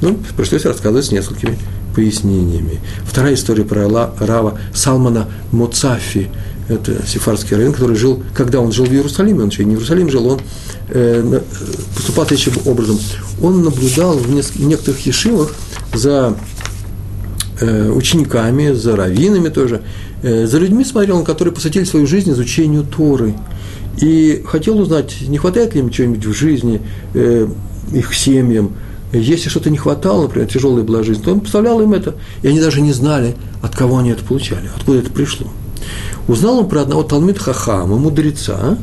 [0.00, 1.58] Ну, пришлось рассказывать с несколькими
[1.94, 2.80] пояснениями.
[3.04, 3.88] Вторая история про
[4.20, 6.28] Рава Салмана Моцафи,
[6.68, 10.10] это сефарский район, который жил, когда он жил в Иерусалиме, он еще не в Иерусалиме
[10.10, 10.40] жил, он
[10.90, 11.40] э,
[11.96, 12.98] поступал следующим образом.
[13.42, 15.54] Он наблюдал в некоторых ешивах
[15.94, 16.36] за
[17.60, 19.82] э, учениками, за раввинами тоже,
[20.22, 23.34] э, за людьми смотрел, которые посвятили свою жизнь изучению Торы.
[24.00, 26.80] И хотел узнать, не хватает ли им чего-нибудь в жизни,
[27.14, 27.48] э,
[27.92, 28.76] их семьям,
[29.12, 32.60] если что-то не хватало, например, тяжелая была жизнь, то он поставлял им это, и они
[32.60, 35.46] даже не знали, от кого они это получали, откуда это пришло.
[36.26, 38.76] Узнал он про одного Талмит Хахама, мудреца,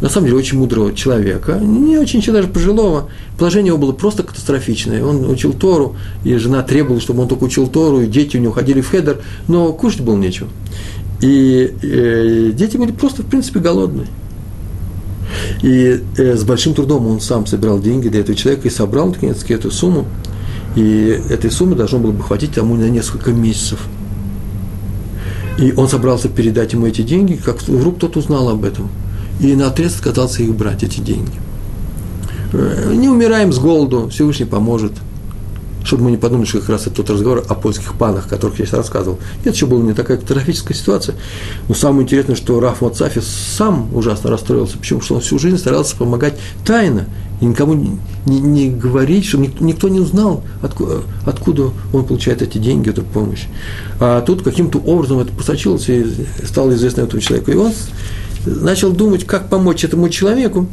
[0.00, 3.08] на самом деле очень мудрого человека, не очень даже пожилого.
[3.38, 5.02] Положение его было просто катастрофичное.
[5.02, 8.52] Он учил Тору, и жена требовала, чтобы он только учил Тору, и дети у него
[8.52, 10.48] ходили в хедер, но кушать было нечего.
[11.22, 14.06] И э, дети были просто, в принципе, голодные.
[15.62, 19.54] И э, с большим трудом он сам собирал деньги для этого человека и собрал, наконец-таки,
[19.54, 20.06] эту сумму.
[20.74, 23.80] И этой суммы должно было бы хватить тому на несколько месяцев.
[25.58, 28.90] И он собрался передать ему эти деньги, как вдруг тот узнал об этом.
[29.40, 31.38] И на отрез отказался их брать, эти деньги.
[32.52, 34.92] Э, не умираем с голоду, Всевышний поможет–
[35.86, 38.58] чтобы мы не подумали, что как раз это тот разговор о польских панах, о которых
[38.58, 39.18] я сейчас рассказывал.
[39.44, 41.14] Нет, еще была не такая катастрофическая ситуация.
[41.68, 44.78] Но самое интересное, что Раф Мацафи сам ужасно расстроился.
[44.78, 45.00] Почему?
[45.00, 47.06] Что он всю жизнь старался помогать тайно,
[47.40, 52.58] и никому не, не, не говорить, чтобы никто, не узнал, откуда, откуда он получает эти
[52.58, 53.44] деньги, эту помощь.
[54.00, 56.04] А тут каким-то образом это просочилось и
[56.44, 57.50] стало известно этому человеку.
[57.52, 57.72] И он
[58.46, 60.68] начал думать, как помочь этому человеку.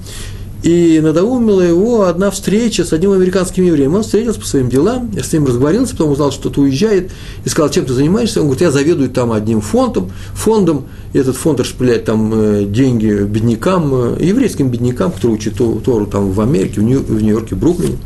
[0.64, 3.96] И надоумила его одна встреча с одним американским евреем.
[3.96, 7.12] Он встретился по своим делам, я с ним разговорился, потом узнал, что тот уезжает,
[7.44, 8.40] и сказал, чем ты занимаешься?
[8.40, 13.24] Он говорит, я заведую там одним фондом, фондом, и этот фонд распределяет там э, деньги
[13.24, 17.98] беднякам, э, еврейским беднякам, которые учат Тору там в Америке, в Нью-Йорке, в Бруклине.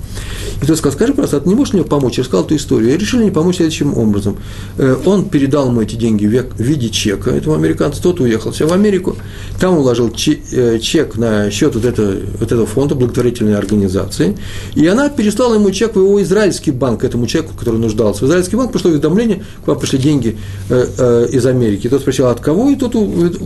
[0.61, 2.17] И тот сказал, скажи, просто, а ты не можешь мне помочь?
[2.17, 2.93] Я рассказал эту историю.
[2.93, 4.37] И решили не помочь следующим образом.
[4.77, 9.15] Э, он передал ему эти деньги в виде чека этому американцу, тот уехал в Америку,
[9.59, 12.15] там уложил чек на счет вот этого
[12.47, 14.37] вот этого фонда благотворительной организации,
[14.75, 18.25] и она переслала ему чек в его израильский банк, этому человеку, который нуждался.
[18.25, 20.37] В израильский банк пришло уведомление, к вам пришли деньги
[20.69, 21.87] э, э, из Америки.
[21.87, 22.93] И тот спросил, от кого, и тот,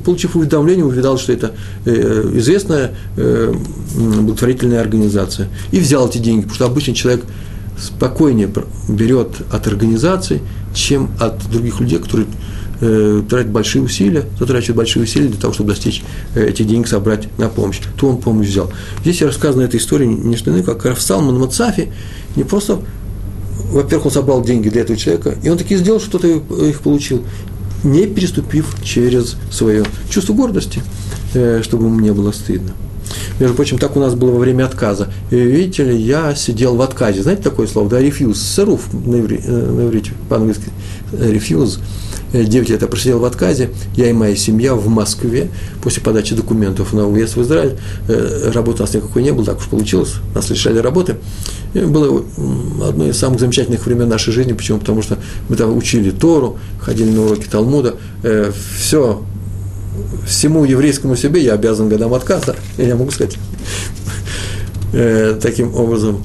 [0.03, 1.51] получив уведомление, увидал, что это
[1.85, 2.91] э, известная
[3.95, 5.47] благотворительная организация.
[5.71, 7.23] И взял эти деньги, потому что обычный человек
[7.79, 8.49] спокойнее
[8.87, 10.41] берет от организации,
[10.73, 12.27] чем от других людей, которые
[12.81, 16.03] э, тратит большие усилия, затрачивает большие усилия для того, чтобы достичь
[16.35, 17.79] э, эти деньги, собрать на помощь.
[17.97, 18.71] То он помощь взял.
[19.01, 21.91] Здесь рассказана эта история не что иное, как Рафсалман Мацафи
[22.35, 22.81] не просто
[23.71, 27.23] во-первых, он собрал деньги для этого человека, и он таки сделал, что-то их получил,
[27.83, 30.81] не переступив через свое чувство гордости,
[31.33, 32.71] э, чтобы ему не было стыдно.
[33.39, 35.11] Между прочим, так у нас было во время отказа.
[35.31, 37.23] И, видите ли, я сидел в отказе.
[37.23, 37.89] Знаете такое слово?
[37.89, 40.65] Да, refuse, сыруф на, э, иврите, по-английски.
[41.11, 41.79] Refuse.
[42.33, 45.49] 9 лет я просидел в отказе, я и моя семья в Москве,
[45.83, 49.57] после подачи документов на уезд в Израиль, э, работы у нас никакой не было, так
[49.57, 51.17] уж получилось, нас лишали работы.
[51.73, 52.23] И было
[52.87, 54.79] одно из самых замечательных времен нашей жизни, почему?
[54.79, 55.17] Потому что
[55.49, 59.21] мы там учили Тору, ходили на уроки Талмуда, э, все,
[60.25, 63.37] всему еврейскому себе я обязан годам отказа, я могу сказать,
[64.93, 66.23] э, таким образом,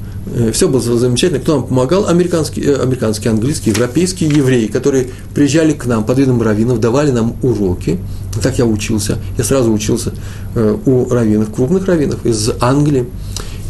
[0.51, 1.39] все было замечательно.
[1.39, 2.07] Кто нам помогал?
[2.07, 7.35] Американские, э, американские, английские, европейские евреи, которые приезжали к нам под видом раввинов, давали нам
[7.41, 7.99] уроки.
[8.41, 9.17] Так я учился.
[9.37, 10.13] Я сразу учился
[10.55, 13.05] э, у раввинов, крупных раввинов из Англии.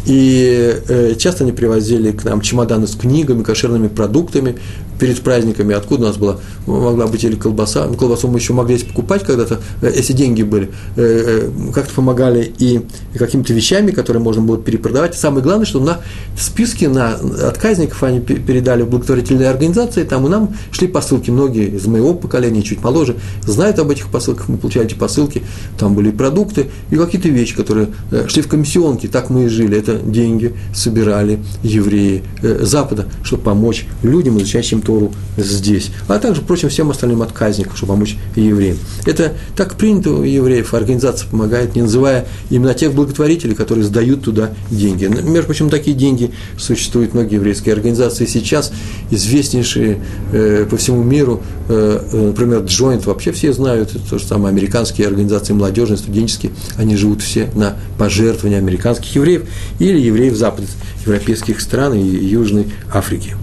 [0.05, 4.55] И часто они привозили к нам чемоданы с книгами, кошерными продуктами,
[4.99, 8.77] перед праздниками, откуда у нас была, могла быть или колбаса, ну, колбасу мы еще могли
[8.79, 12.81] покупать когда-то, э, если деньги были, э, э, как-то помогали и
[13.17, 15.15] какими-то вещами, которые можно было перепродавать.
[15.15, 15.99] И самое главное, что на
[16.39, 21.85] списке на отказников они передали в благотворительные организации, там и нам шли посылки, многие из
[21.87, 25.43] моего поколения, чуть моложе, знают об этих посылках, мы получали эти посылки,
[25.77, 27.89] там были продукты и какие-то вещи, которые
[28.27, 34.37] шли в комиссионки, так мы и жили, это деньги собирали евреи Запада, чтобы помочь людям,
[34.37, 38.77] изучающим Тору здесь, а также, впрочем, всем остальным отказникам, чтобы помочь евреям.
[39.05, 44.51] Это так принято у евреев, организация помогает, не называя именно тех благотворителей, которые сдают туда
[44.71, 45.05] деньги.
[45.05, 48.71] Между прочим, такие деньги существуют многие еврейские организации сейчас,
[49.11, 54.25] известнейшие э, по всему миру, э, э например, Joint, вообще все знают, это то же
[54.25, 59.43] самое, американские организации молодежные, студенческие, они живут все на пожертвования американских евреев
[59.79, 60.69] или евреев западных
[61.05, 63.35] европейских стран и Южной Африки.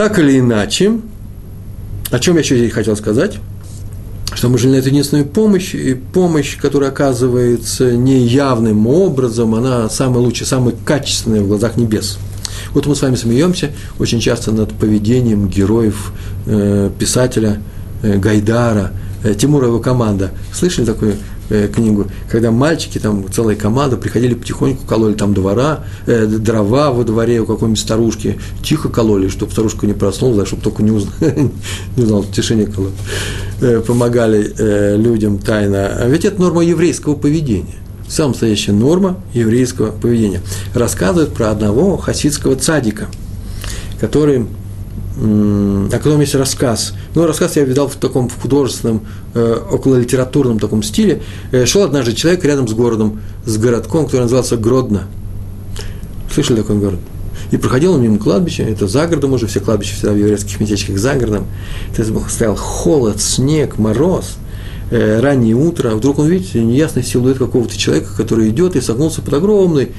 [0.00, 0.98] Так или иначе,
[2.10, 3.36] о чем я еще здесь хотел сказать,
[4.32, 10.20] что мы жили на эту единственную помощь, и помощь, которая оказывается неявным образом, она самая
[10.20, 12.16] лучшая, самая качественная в глазах небес.
[12.70, 16.14] Вот мы с вами смеемся очень часто над поведением героев
[16.46, 17.60] э, писателя
[18.02, 20.30] э, Гайдара, э, Тимура его команда.
[20.54, 21.16] Слышали такую
[21.50, 27.04] э, книгу, когда мальчики, там целая команда, приходили потихоньку, кололи там двора, э, дрова во
[27.04, 31.14] дворе у какой-нибудь старушки, тихо кололи, чтобы старушка не проснулась, чтобы только не узнал,
[31.96, 32.92] не узнал в тишине кололи,
[33.60, 35.88] э, помогали э, людям тайно.
[35.88, 37.76] А ведь это норма еврейского поведения
[38.10, 40.40] самая настоящая норма еврейского поведения.
[40.74, 43.06] Рассказывает про одного хасидского цадика,
[44.00, 44.46] который
[45.20, 46.94] о котором есть рассказ.
[47.14, 49.02] Ну, рассказ я видал в таком художественном,
[49.34, 51.22] э, около литературном таком стиле.
[51.52, 55.08] Э, шел однажды человек рядом с городом, с городком, который назывался Гродно.
[56.32, 57.00] Слышали такой город?
[57.50, 60.98] И проходил он мимо кладбища, это за городом уже, все кладбища всегда в еврейских местечках
[60.98, 61.46] за городом.
[61.92, 64.36] Это стоял холод, снег, мороз,
[64.90, 65.90] э, раннее утро.
[65.90, 69.90] Вдруг он видит неясный силуэт какого-то человека, который идет и согнулся под огромной э,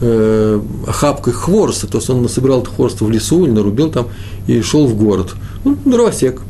[0.00, 4.08] охапкой хвороста, то есть он насобирал хвороста в лесу или нарубил там
[4.46, 5.34] и шел в город.
[5.64, 6.40] Ну, дровосек.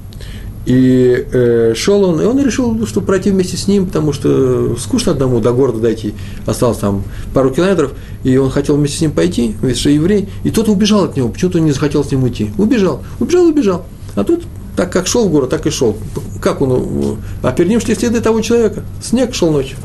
[0.67, 5.13] И э, шел он, и он решил, что пройти вместе с ним, потому что скучно
[5.13, 6.15] одному до города дойти,
[6.47, 7.93] осталось там пару километров,
[8.25, 11.31] и он хотел вместе с ним пойти, ведь что еврей, и тот убежал от него,
[11.31, 12.51] почему-то не захотел с ним уйти.
[12.59, 13.87] Убежал, убежал, убежал.
[14.15, 14.45] А тут
[14.77, 15.97] так как шел в город, так и шел.
[16.41, 17.19] Как он?
[17.43, 18.83] А перед следы того человека.
[19.03, 19.77] Снег шел ночью.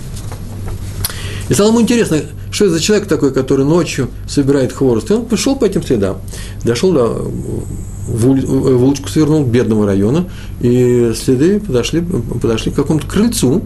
[1.49, 5.11] И стало ему интересно, что это за человек такой, который ночью собирает хворост.
[5.11, 6.17] И он пошел по этим следам,
[6.63, 7.29] дошел до,
[8.07, 10.29] в, улочку свернул к бедному району,
[10.61, 12.01] и следы подошли,
[12.41, 13.61] подошли к какому-то крыльцу,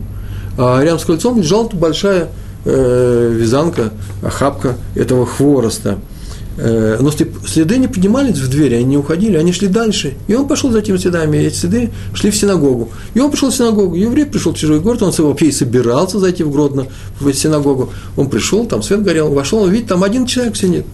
[0.58, 2.30] а рядом с крыльцом лежала большая
[2.66, 6.19] э, вязанка, охапка этого хвороста– Э,
[6.62, 7.12] но
[7.48, 10.16] следы не поднимались в двери, они не уходили, они шли дальше.
[10.28, 12.90] И он пошел за этими следами, и эти следы шли в синагогу.
[13.14, 13.96] И он пришел в синагогу.
[13.96, 16.88] Еврей пришел в чужой город, он вообще собирался зайти в Гродно,
[17.20, 17.92] в синагогу.
[18.18, 20.86] Он пришел, там свет горел, вошел, он видит, там один человек сидит.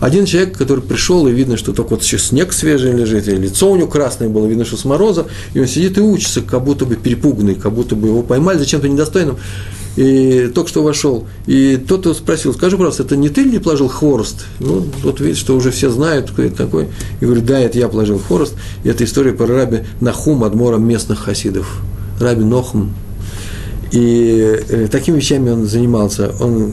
[0.00, 3.70] Один человек, который пришел, и видно, что только вот сейчас снег свежий лежит, и лицо
[3.70, 6.84] у него красное было, видно, что с мороза, и он сидит и учится, как будто
[6.84, 9.36] бы перепуганный, как будто бы его поймали за чем-то недостойным
[9.96, 11.26] и только что вошел.
[11.46, 14.44] И тот спросил, скажи, пожалуйста, это не ты ли положил хворост?
[14.60, 16.88] Ну, вот видишь, что уже все знают, кто это такой.
[17.20, 18.54] И говорит, да, это я положил хворост.
[18.84, 21.80] И это история про раби Нахум, адмора местных хасидов.
[22.20, 22.92] Раби Нохум.
[23.92, 26.32] И э, такими вещами он занимался.
[26.40, 26.72] Он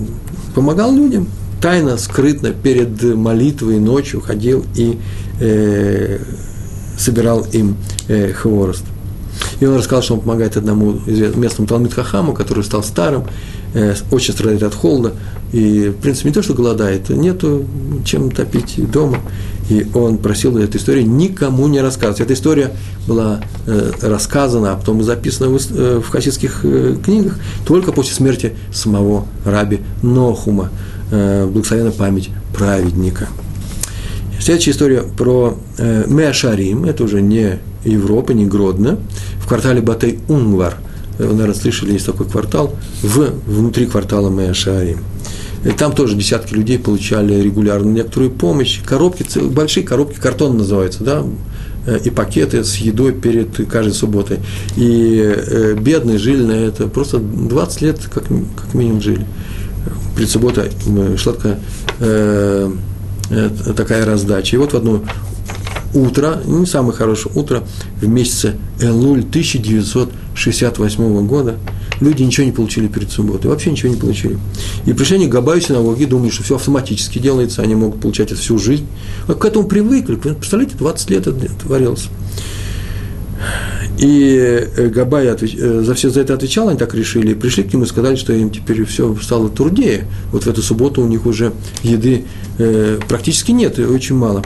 [0.55, 1.27] помогал людям,
[1.61, 4.97] тайно, скрытно, перед молитвой ночью ходил и
[5.41, 6.19] э,
[6.97, 7.75] собирал им
[8.07, 8.85] э, хворост.
[9.59, 13.25] И он рассказал, что он помогает одному местному Талмит Хахаму, который стал старым,
[13.73, 15.13] э, очень страдает от холода,
[15.51, 17.65] и, в принципе, не то, что голодает, нету
[18.05, 19.17] чем топить дома.
[19.69, 22.21] И он просил эту историю никому не рассказывать.
[22.21, 22.71] Эта история
[23.07, 28.53] была э, рассказана, а потом записана в, э, в хасидских э, книгах только после смерти
[28.73, 30.69] самого раби Нохума,
[31.11, 33.27] э, благословенная память праведника.
[34.39, 38.97] Следующая история про э, Меашарим, это уже не Европа, не Гродно,
[39.49, 40.77] квартале Батей Унгвар.
[41.17, 44.99] Вы, наверное, слышали, есть такой квартал, в, внутри квартала Меашарим.
[45.65, 48.79] И там тоже десятки людей получали регулярно некоторую помощь.
[48.85, 51.25] Коробки, большие коробки, картон называется, да,
[51.85, 54.37] э, и пакеты с едой перед каждой субботой.
[54.77, 59.25] И э, бедные жили на это просто 20 лет как, как минимум жили.
[60.15, 60.71] Перед субботой
[61.17, 61.59] шла такая
[61.99, 62.71] э,
[63.31, 64.55] Э, такая раздача.
[64.55, 65.03] И вот в одно
[65.99, 67.63] утро, не самое хорошее утро,
[68.01, 71.57] в месяце Элуль 1968 года,
[71.99, 74.39] люди ничего не получили перед субботой, вообще ничего не получили.
[74.85, 78.39] И пришли они к Габаю синагоги, думали, что все автоматически делается, они могут получать это
[78.39, 78.87] всю жизнь.
[79.27, 82.07] Вот к этому привыкли, представляете, 20 лет это творилось.
[83.99, 85.27] И э, Габай.
[85.27, 88.15] Э, за все за это отвечал, они так решили, и пришли к нему и сказали,
[88.15, 90.05] что им теперь все стало труднее.
[90.31, 91.51] Вот в эту субботу у них уже
[91.83, 92.23] еды
[92.59, 94.41] э, практически нет, и очень мало.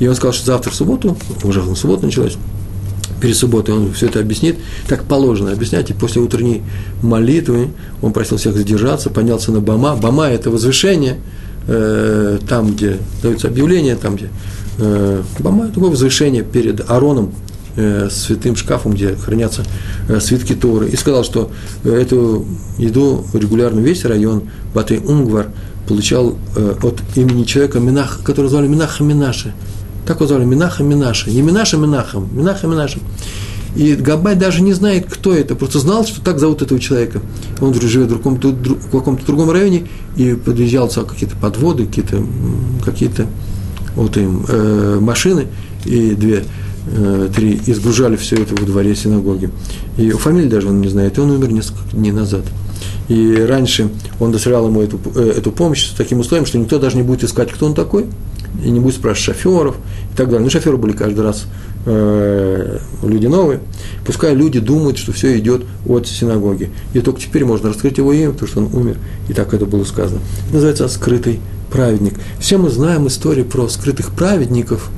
[0.00, 2.36] И он сказал, что завтра в субботу, уже в субботу началась,
[3.22, 6.62] перед субботой он все это объяснит, так положено объяснять, и после утренней
[7.02, 7.70] молитвы
[8.02, 9.96] он просил всех задержаться, поднялся на Бама.
[9.96, 11.16] Бама– это возвышение,
[11.66, 14.28] там, где даются объявления, там, где
[15.38, 17.32] Бама– такое возвышение перед Ароном,
[18.10, 19.64] святым шкафом, где хранятся
[20.08, 21.50] э, свитки Торы, и сказал, что
[21.84, 22.44] э, эту
[22.78, 25.48] еду регулярно весь район Батый Унгвар
[25.86, 29.54] получал э, от имени человека, Минах, который звали Минаха Минаши.
[30.06, 31.30] Так его звали, Минаха Минаши.
[31.30, 32.98] Не Минаша Минахом, Минаха Минаши.
[33.76, 37.20] И Габай даже не знает, кто это, просто знал, что так зовут этого человека.
[37.60, 42.24] Он живет в, каком-то, в каком-то другом районе и подъезжался какие-то подводы, какие-то
[42.84, 43.10] какие
[43.94, 45.46] вот им э, машины
[45.84, 46.44] и две Э,
[47.34, 49.50] три, и сгружали все это во дворе синагоги.
[49.96, 52.44] И фамилии даже он не знает, и он умер несколько дней назад.
[53.08, 56.96] И раньше он доставлял ему эту, э, эту помощь с таким условием, что никто даже
[56.96, 58.06] не будет искать, кто он такой.
[58.64, 59.76] и не будет спрашивать шоферов
[60.12, 60.42] и так далее.
[60.44, 61.46] Ну, шоферы были каждый раз
[61.86, 63.60] э, люди новые.
[64.04, 66.70] Пускай люди думают, что все идет от синагоги.
[66.92, 68.98] И только теперь можно раскрыть его имя, потому что он умер.
[69.28, 70.20] И так это было сказано.
[70.46, 72.14] Это называется скрытый праведник.
[72.38, 74.90] Все мы знаем истории про скрытых праведников.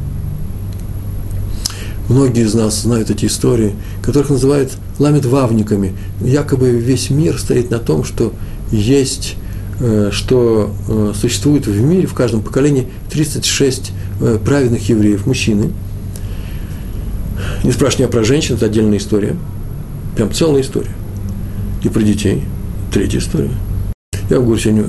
[2.12, 3.72] Многие из нас знают эти истории,
[4.02, 5.94] которых называют ламедвавниками.
[6.20, 8.32] Якобы весь мир стоит на том, что
[8.70, 9.36] есть
[9.84, 15.72] Э, что э, существует в мире, в каждом поколении 36 э, праведных евреев, мужчины.
[17.64, 19.34] Не спрашивай про женщин, это отдельная история.
[20.14, 20.92] Прям целая история.
[21.82, 22.44] И про детей.
[22.92, 23.50] Третья история.
[24.30, 24.86] Я говорю сегодня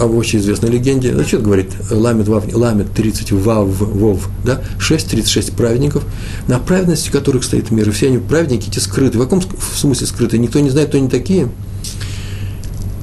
[0.00, 1.12] об очень известной легенде.
[1.12, 4.62] Значит, говорит Ламет, Вав, Ламет 30 Вав, Вов, да?
[4.78, 6.04] 6, 36 праведников,
[6.48, 7.88] на праведности которых стоит мир.
[7.88, 9.18] И все они праведники, эти скрыты.
[9.18, 9.42] В каком
[9.74, 10.38] смысле скрыты?
[10.38, 11.48] Никто не знает, кто они такие–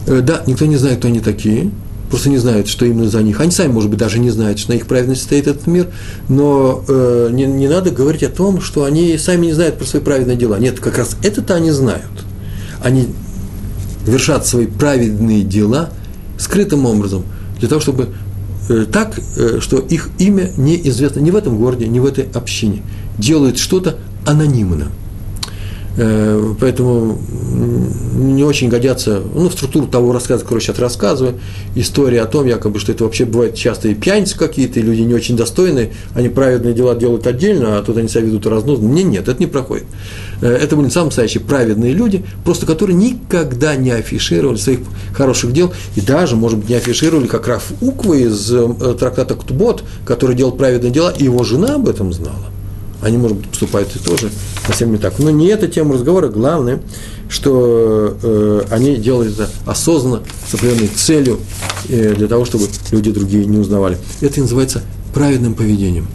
[0.05, 1.71] Э, да, никто не знает, кто они такие,
[2.09, 3.39] просто не знают, что именно за них.
[3.39, 5.87] Они сами, может быть, даже не знают, что на их праведности стоит этот мир,
[6.29, 10.01] но э, не, не надо говорить о том, что они сами не знают про свои
[10.01, 10.59] праведные дела.
[10.59, 12.03] Нет, как раз это-то они знают.
[12.81, 13.07] Они
[14.05, 15.89] вершат свои праведные дела
[16.37, 17.23] скрытым образом,
[17.59, 18.09] для того, чтобы
[18.69, 22.81] э, так, э, что их имя неизвестно ни в этом городе, ни в этой общине.
[23.17, 24.91] Делают что-то анонимно–
[25.95, 27.19] поэтому
[28.15, 31.39] не очень годятся, ну, в структуру того рассказа, который сейчас рассказываю,
[31.75, 35.13] история о том, якобы, что это вообще бывает часто и пьяницы какие-то, и люди не
[35.13, 38.87] очень достойные, они праведные дела делают отдельно, а тут они себя ведут разнузно.
[38.87, 39.85] Нет, нет, это не проходит.
[40.41, 44.79] Э, это были самые настоящие праведные люди, просто которые никогда не афишировали своих
[45.13, 49.83] хороших дел, и даже, может быть, не афишировали, как Раф Уква из э, трактата Ктубот,
[50.05, 52.53] который делал праведные дела, и его жена об этом знала
[53.03, 54.29] они, может быть, поступают и тоже
[54.65, 55.19] совсем не так.
[55.19, 56.81] Но не эта тема разговора, главное,
[57.29, 61.39] что э, они делают это осознанно, с определенной целью,
[61.89, 63.97] э, для того, чтобы люди другие не узнавали.
[64.21, 64.81] Это называется
[65.13, 66.07] праведным поведением.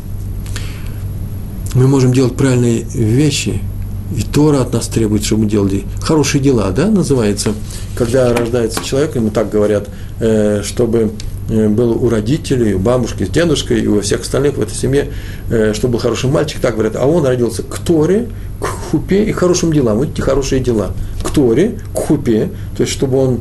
[1.74, 3.61] Мы можем делать правильные вещи,
[4.16, 7.53] и Тора от нас требует, чтобы мы делали хорошие дела, да, называется,
[7.94, 11.12] когда рождается человек, ему так говорят, э, чтобы
[11.49, 15.09] был у родителей, у бабушки с дедушкой и у всех остальных в этой семье,
[15.51, 18.29] э, чтобы был хороший мальчик, так говорят, а он родился к Торе,
[18.61, 19.99] к хупе и хорошим делам.
[19.99, 20.93] Вот эти хорошие дела.
[21.23, 23.41] К Торе, к хупе, то есть чтобы он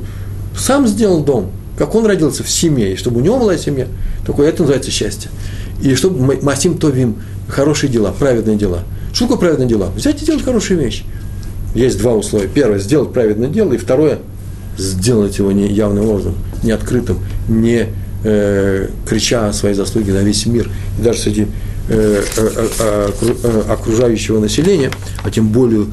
[0.58, 3.88] сам сделал дом, как он родился в семье, и чтобы у него была семья,
[4.26, 5.30] такое это называется счастье.
[5.82, 7.17] И чтобы Масим Товим,
[7.48, 8.80] хорошие дела, праведные дела.
[9.13, 9.89] Что такое праведные дела?
[9.96, 11.04] Взять и делать хорошие вещи.
[11.76, 12.48] Есть два условия.
[12.48, 14.20] Первое– сделать праведное дело, и второе–
[14.78, 17.88] сделать его не явным образом, не открытым, не
[18.24, 21.48] э, крича о своей заслуге на весь мир, и даже среди
[21.90, 23.10] э, э, э,
[23.44, 24.92] э окружающего населения,
[25.24, 25.86] а тем более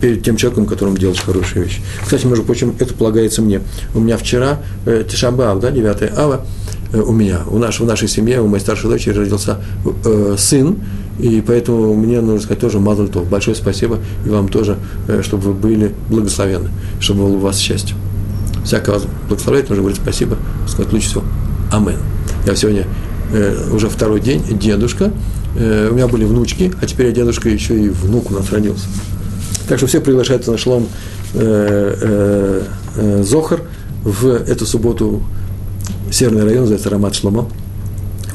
[0.00, 1.80] перед тем человеком, которому делаешь хорошие вещи.
[2.02, 3.60] Кстати, между прочим, это полагается мне.
[3.94, 6.44] У меня вчера э, Тишабав, да, 9 ава,
[6.92, 9.60] э, у меня, у наш, в нашей семье, у моей старшей дочери родился
[10.04, 10.78] э, сын,
[11.20, 13.28] и поэтому мне нужно сказать тоже Мазальтов.
[13.28, 14.76] Большое спасибо и вам тоже,
[15.08, 17.94] э, чтобы вы были благословенны, чтобы было у вас счастье.
[18.64, 21.24] Всякого вас благословлять, нужно говорить спасибо, сказать лучше всего
[21.70, 21.98] Амен.
[22.46, 22.86] Я сегодня
[23.32, 25.12] э, уже второй день дедушка,
[25.56, 28.86] э, у меня были внучки, а теперь я дедушка еще и внук у нас родился.
[29.68, 30.88] Так что все приглашаются на шлом
[33.22, 33.60] Зохар
[34.02, 35.22] в эту субботу
[36.10, 37.48] Северный район, называется Рамат Шломо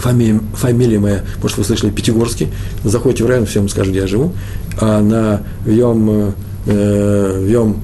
[0.06, 2.50] фамилия, фамилия моя, может, вы слышали, Пятигорский,
[2.84, 4.34] заходите в район, всем скажу, где я живу,
[4.80, 6.36] а на Вьем,
[6.68, 7.82] э, Вьем,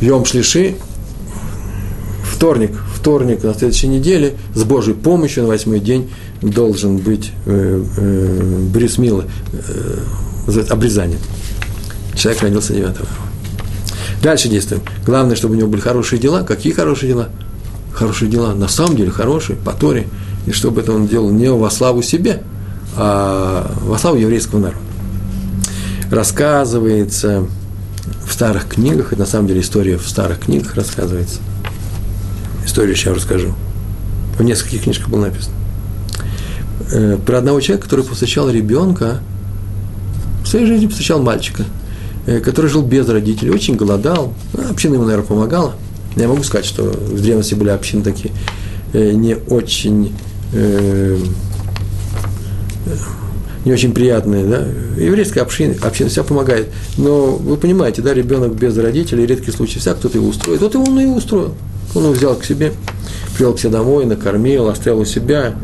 [0.00, 0.76] Вьем Шлиши,
[2.22, 6.10] вторник, вторник на следующей неделе, с Божьей помощью на восьмой день
[6.42, 11.18] должен быть э, э, Брис Мила, э, обрезание.
[12.14, 12.94] Человек родился 9
[14.22, 14.82] Дальше действуем.
[15.04, 16.42] Главное, чтобы у него были хорошие дела.
[16.42, 17.28] Какие хорошие дела?
[17.92, 20.06] Хорошие дела, на самом деле хорошие, по Торе–
[20.48, 22.42] и чтобы это он делал не во славу себе,
[22.96, 24.80] а во славу еврейского народа.
[26.10, 27.44] Рассказывается
[28.26, 31.40] в старых книгах, это на самом деле история в старых книгах рассказывается.
[32.64, 33.54] Историю сейчас расскажу.
[34.38, 35.54] В нескольких книжках было написано.
[36.92, 39.20] Э, про одного человека, который посвящал ребенка,
[40.44, 41.64] в своей жизни посвящал мальчика,
[42.26, 44.32] э, который жил без родителей, очень голодал.
[44.54, 45.74] Ну, община ему, наверное, помогала.
[46.16, 48.32] Я могу сказать, что в древности были общины такие
[48.94, 50.14] э, не очень
[50.52, 51.18] э,
[53.64, 54.64] не очень приятные, да,
[54.96, 59.94] еврейская община, община вся помогает, но вы понимаете, да, ребенок без родителей, редкий случай вся,
[59.94, 61.54] кто-то его устроит, вот он и устроил,
[61.94, 62.72] он его взял к себе,
[63.36, 65.54] привел к себе домой, накормил, оставил у себя,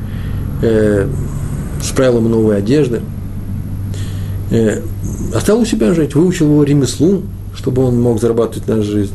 [0.62, 1.09] э,
[1.82, 3.01] справил ему новые одежды,
[4.51, 4.82] э,
[5.35, 7.22] оставил у себя жить, выучил его ремеслу,
[7.57, 9.14] чтобы он мог зарабатывать на жизнь,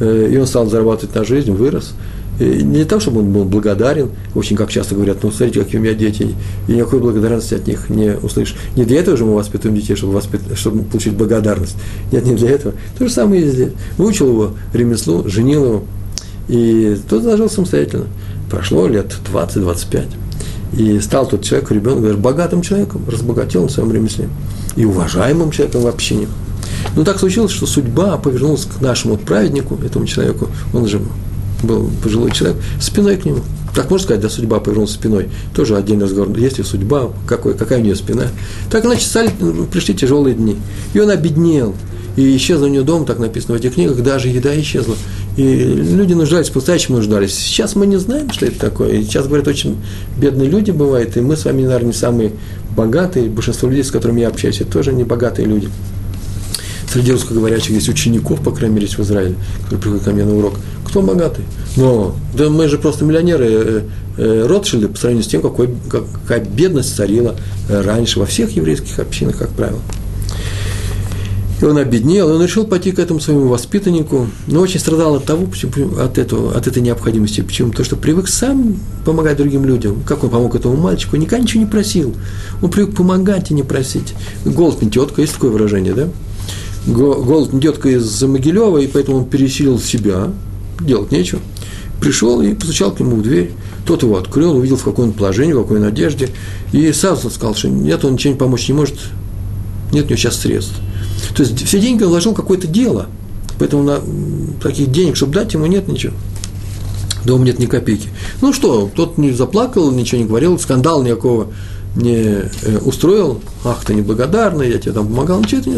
[0.00, 3.44] э, и он стал зарабатывать на жизнь, вырос, И не для того, чтобы он был
[3.44, 6.34] благодарен, очень как часто говорят, ну, смотрите, какие у меня дети,
[6.66, 8.56] и никакой благодарности от них не услышишь.
[8.76, 10.40] Не для этого же мы воспитываем детей, чтобы, воспит...
[10.54, 11.76] чтобы получить благодарность.
[12.10, 12.74] Нет, не для этого.
[12.98, 13.72] То же самое и здесь.
[13.98, 15.84] Выучил его ремеслу, женил его,
[16.48, 18.06] и тот зажил самостоятельно.
[18.50, 20.06] Прошло лет 20-25.
[20.76, 24.28] И стал тот человек, ребенок, даже богатым человеком, разбогател на своем ремесле.
[24.76, 26.26] И уважаемым человеком в общине.
[26.96, 31.00] Но так случилось, что судьба повернулась к нашему праведнику, этому человеку, он же
[31.66, 33.40] был пожилой человек, спиной к нему.
[33.74, 35.28] Так можно сказать, да, судьба повернулась спиной.
[35.54, 36.36] Тоже отдельный разговор.
[36.38, 38.28] Есть ли судьба, какой, какая у нее спина.
[38.70, 39.30] Так, значит, стали,
[39.70, 40.56] пришли тяжелые дни.
[40.92, 41.74] И он обеднел.
[42.16, 44.94] И исчез у него дом, так написано в этих книгах, даже еда исчезла.
[45.36, 47.34] И люди нуждались, по-настоящему нуждались.
[47.34, 48.92] Сейчас мы не знаем, что это такое.
[48.92, 49.76] И сейчас, говорят, очень
[50.16, 52.30] бедные люди бывают, и мы с вами, наверное, не самые
[52.76, 53.28] богатые.
[53.28, 55.68] Большинство людей, с которыми я общаюсь, это тоже не богатые люди
[56.94, 59.34] среди русскоговорящих есть учеников, по крайней мере, в Израиле,
[59.64, 60.54] которые приходят ко мне на урок.
[60.86, 61.44] Кто богатый?
[61.76, 63.82] Но да мы же просто миллионеры э,
[64.16, 67.34] э, Ротшильды по сравнению с тем, какой, какая бедность царила
[67.68, 69.80] э, раньше во всех еврейских общинах, как правило.
[71.60, 75.24] И он обеднел, и он решил пойти к этому своему воспитаннику, но очень страдал от
[75.24, 77.40] того, почему, от, этого, от этой необходимости.
[77.40, 77.72] Почему?
[77.72, 80.00] То, что привык сам помогать другим людям.
[80.06, 81.16] Как он помог этому мальчику?
[81.16, 82.14] Никогда ничего не просил.
[82.62, 84.14] Он привык помогать и не просить.
[84.44, 86.08] Голод не тетка, есть такое выражение, да?
[86.86, 90.30] Голод детка из Могилева, и поэтому он пересилил себя,
[90.80, 91.40] делать нечего.
[92.00, 93.52] Пришел и постучал к нему в дверь.
[93.86, 96.30] Тот его открыл, увидел, в каком он положении, в какой надежде.
[96.72, 98.96] И сразу сказал, что нет, он ничего не помочь не может,
[99.92, 100.74] нет у него сейчас средств.
[101.34, 103.06] То есть все деньги он вложил в какое-то дело.
[103.58, 104.00] Поэтому на
[104.62, 106.12] таких денег, чтобы дать ему, нет ничего.
[107.24, 108.08] Дома нет ни копейки.
[108.42, 111.48] Ну что, тот не заплакал, ничего не говорил, скандал никакого
[111.96, 113.40] не э, устроил.
[113.64, 115.40] Ах, ты неблагодарный, я тебе там помогал.
[115.40, 115.76] Ничего это не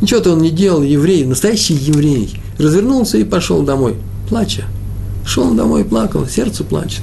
[0.00, 2.40] Ничего-то он не делал, еврей, настоящий еврей.
[2.58, 3.96] Развернулся и пошел домой,
[4.28, 4.64] плача.
[5.26, 7.02] Шел он домой и плакал, сердце плачет.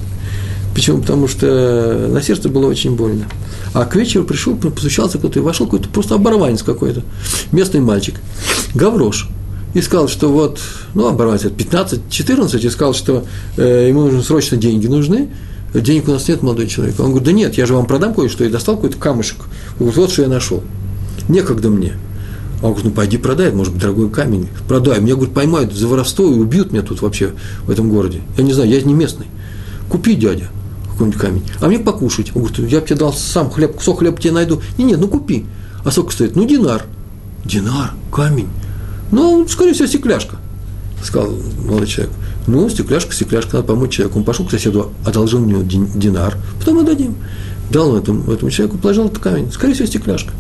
[0.73, 1.01] Почему?
[1.01, 3.25] Потому что на сердце было очень больно.
[3.73, 7.03] А к вечеру пришел, постучался кто-то и вошел какой-то просто оборванец какой-то,
[7.51, 8.15] местный мальчик,
[8.73, 9.27] гаврош.
[9.73, 10.59] И сказал, что вот,
[10.93, 13.25] ну, оборванец, 15-14, и сказал, что
[13.57, 15.29] э, ему нужно срочно деньги нужны,
[15.73, 16.99] денег у нас нет, молодой человек.
[16.99, 19.37] Он говорит, да нет, я же вам продам кое-что, и достал какой-то камушек.
[19.79, 20.63] Вот, вот что я нашел.
[21.27, 21.93] Некогда мне.
[22.62, 24.47] Он говорит, ну пойди продай, может быть, дорогой камень.
[24.68, 24.99] Продай.
[24.99, 27.34] Меня, говорит, поймают за воровство и убьют меня тут вообще
[27.66, 28.22] в этом городе.
[28.38, 29.28] Я не знаю, я не местный.
[29.89, 30.49] Купи, дядя,
[30.91, 31.43] какой-нибудь камень.
[31.62, 32.32] А мне покушать.
[32.36, 34.62] Он говорит, я бы тебе дал сам хлеб, кусок хлеба тебе найду.
[34.78, 35.45] Не, нет, ну купи.
[35.86, 36.36] А сколько стоит?
[36.36, 36.84] Ну, динар.
[37.45, 38.49] Динар, камень.
[39.12, 40.38] Ну, скорее всего, стекляшка,
[41.03, 41.32] сказал
[41.66, 42.14] молодой человек.
[42.47, 44.20] Ну, стекляшка, стекляшка, надо помочь человеку.
[44.20, 47.16] Он пошел к соседу, одолжил него динар, потом отдадим.
[47.72, 49.51] Дал этому, этому человеку, положил этот камень.
[49.51, 50.34] Скорее всего, стекляшка.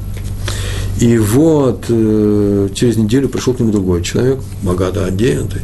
[0.99, 5.61] И вот э, через неделю пришел к нему другой человек, богато одетый,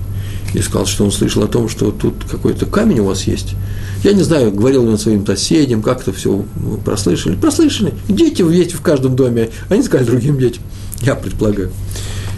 [0.53, 3.55] и сказал, что он слышал о том, что тут какой-то камень у вас есть.
[4.03, 6.45] Я не знаю, говорил ли он своим соседям, как это все
[6.85, 7.35] прослышали.
[7.35, 7.93] Прослышали.
[8.07, 9.49] Дети есть в каждом доме.
[9.69, 10.61] Они сказали другим детям.
[11.01, 11.71] Я предполагаю.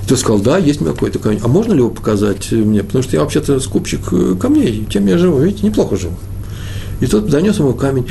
[0.04, 1.40] И тот сказал, да, есть у меня какой-то камень.
[1.44, 2.84] А можно ли его показать мне?
[2.84, 5.40] Потому что я вообще-то скупщик э, камней, тем я живу.
[5.40, 6.16] Видите, неплохо живу.
[7.02, 8.08] И тот занес ему камень.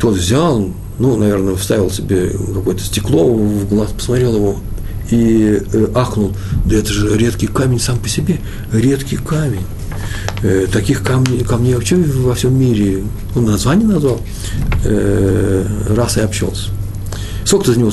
[0.00, 4.56] Тот взял, ну, наверное, вставил себе какое-то стекло в глаз, посмотрел его
[5.10, 6.32] и э, ахнул,
[6.64, 8.40] да это же редкий камень сам по себе,
[8.72, 9.64] редкий камень.
[10.42, 14.20] Э, таких камней, камней вообще во всем мире, он название назвал,
[14.84, 16.70] э, раз и общался.
[17.44, 17.92] Сколько ты за него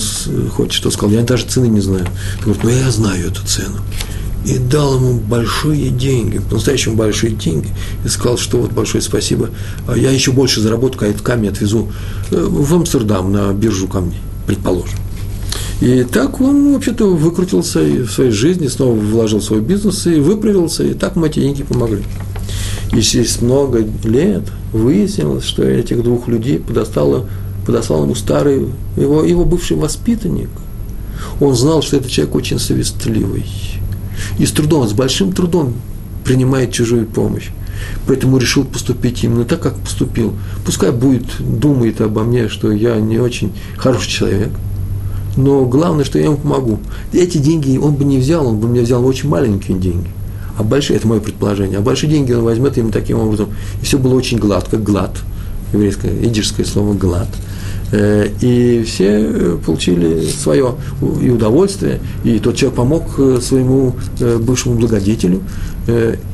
[0.51, 0.77] хочешь?
[0.77, 1.11] Что сказал?
[1.11, 2.05] Я даже цены не знаю.
[2.39, 3.77] Он говорит, ну я знаю эту цену
[4.45, 7.67] и дал ему большие деньги, по-настоящему большие деньги,
[8.03, 9.49] и сказал, что вот большое спасибо,
[9.87, 11.91] а я еще больше заработаю, этот камень отвезу
[12.31, 14.97] э, в Амстердам на биржу камней, предположим.
[15.81, 20.83] И так он, вообще-то, выкрутился в своей жизни, снова вложил в свой бизнес и выправился,
[20.83, 22.03] и так ему эти деньги помогли.
[22.93, 27.27] И через много лет выяснилось, что этих двух людей подостало,
[27.65, 30.49] подослал ему старый, его, его бывший воспитанник.
[31.39, 33.45] Он знал, что этот человек очень совестливый
[34.38, 35.73] и с трудом, с большим трудом
[36.23, 37.49] принимает чужую помощь.
[38.07, 40.34] Поэтому решил поступить именно так, как поступил.
[40.65, 44.49] Пускай будет, думает обо мне, что я не очень хороший человек,
[45.36, 46.79] но главное, что я ему помогу.
[47.13, 50.07] Эти деньги он бы не взял, он бы мне взял очень маленькие деньги.
[50.57, 53.49] А большие, это мое предположение, а большие деньги он возьмет именно таким образом.
[53.82, 55.17] И все было очень гладко, глад,
[55.73, 57.27] еврейское, идишское слово глад–
[57.91, 60.75] и все э, получили свое
[61.21, 65.41] и удовольствие, и тот человек помог э, своему бывшему благодетелю,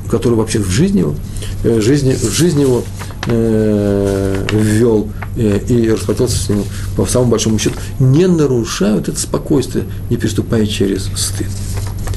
[0.10, 1.16] который вообще в жизни его,
[1.64, 2.84] жизни, в жизнь его
[3.26, 6.64] ввел и расплатился с ним
[6.96, 11.48] по самому большому счету, не нарушают это спокойствие, не переступая через стыд.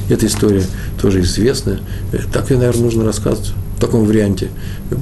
[0.09, 0.63] Эта история
[1.01, 1.79] тоже известная.
[2.33, 4.49] Так ее, наверное, нужно рассказывать таком варианте.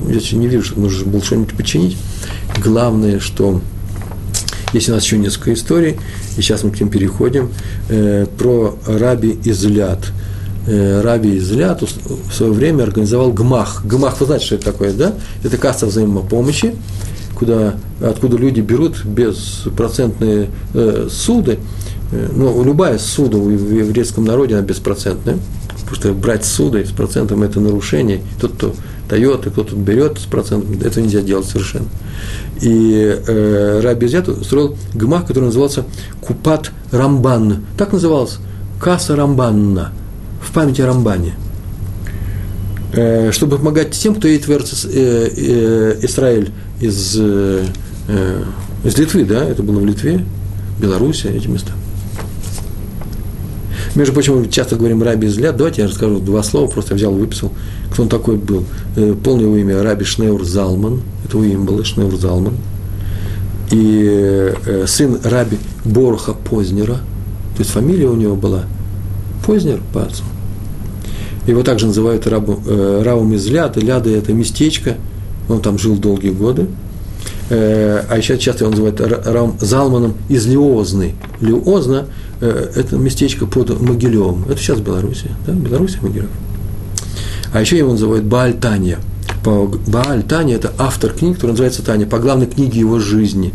[0.08, 1.98] Я не вижу, что нужно было что-нибудь починить.
[2.64, 3.62] Главное, что
[4.74, 5.98] есть у нас еще несколько историй,
[6.38, 7.50] и сейчас мы к ним переходим,
[7.90, 10.12] э, про Раби Излят.
[10.68, 13.86] Э, Раби Излят в свое время организовал ГМАХ.
[13.86, 15.14] ГМАХ, вы знаете, что это такое, да?
[15.44, 16.76] Это касса взаимопомощи,
[17.36, 21.60] куда, откуда люди берут беспроцентные э, суды.
[22.12, 25.38] Ну, любая суда в еврейском народе, она беспроцентная,
[25.90, 28.22] потому что брать суды с процентом– это нарушение.
[28.40, 28.76] Тот, кто
[29.10, 31.88] дает, и кто-то берет с процентом, это нельзя делать совершенно.
[32.62, 35.86] И э, Раби Зят устроил гмах, который назывался
[36.22, 37.66] Купат Рамбан.
[37.78, 38.38] Так назывался.
[38.80, 39.92] Касса Рамбанна.
[40.42, 41.34] В памяти Рамбане.
[42.94, 47.66] Э, чтобы помогать тем, кто едет в Эрцис, э, э, Израиль из, э,
[48.08, 48.44] э,
[48.84, 50.24] из Литвы, да, это было в Литве,
[50.80, 51.72] Белоруссия, эти места.
[53.96, 55.58] Между прочим, мы часто говорим Раби Изляд.
[55.58, 57.52] Давайте я расскажу два слова, просто взял, выписал,
[57.92, 58.66] кто он такой был.
[58.96, 62.54] Э, полное его имя Раби Шнеур Залман, это его имя было Шнеур Залман.
[63.72, 66.96] И э, сын Раби Бороха Познера,
[67.56, 68.66] то есть фамилия у него была
[69.46, 70.24] Познер по отцу.
[71.48, 73.80] Его также называют рабу, э, из Ляда.
[73.80, 74.98] Ляда– это местечко,
[75.48, 76.68] он там жил долгие годы.
[77.50, 81.16] Э, а еще часто его называют Равом Залманом из Лиозны.
[81.40, 82.06] Лиозна
[82.42, 84.46] Э, это местечко под Могилевым.
[84.50, 86.30] Это сейчас Белоруссия, да, Белоруссия, Могилев.
[87.52, 89.00] А еще его называют Бааль Таня.
[89.44, 93.54] Бааль Таня– это автор книг, который называется Таня, по главной книге его жизни.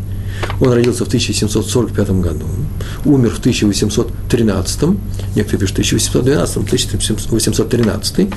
[0.61, 2.47] Он родился в 1745 году,
[3.05, 4.83] умер в 1813,
[5.37, 8.29] некоторые пишут 1812, 1813,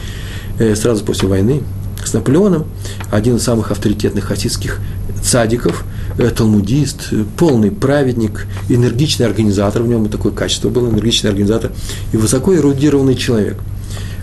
[0.60, 1.64] э, сразу после войны
[2.06, 2.66] с Наполеоном,
[3.10, 4.80] один из самых авторитетных хасидских
[5.22, 5.84] цадиков,
[6.18, 11.72] э, талмудист, э, полный праведник, энергичный организатор, в нем такое качество было, энергичный организатор
[12.14, 13.58] и высоко эрудированный человек–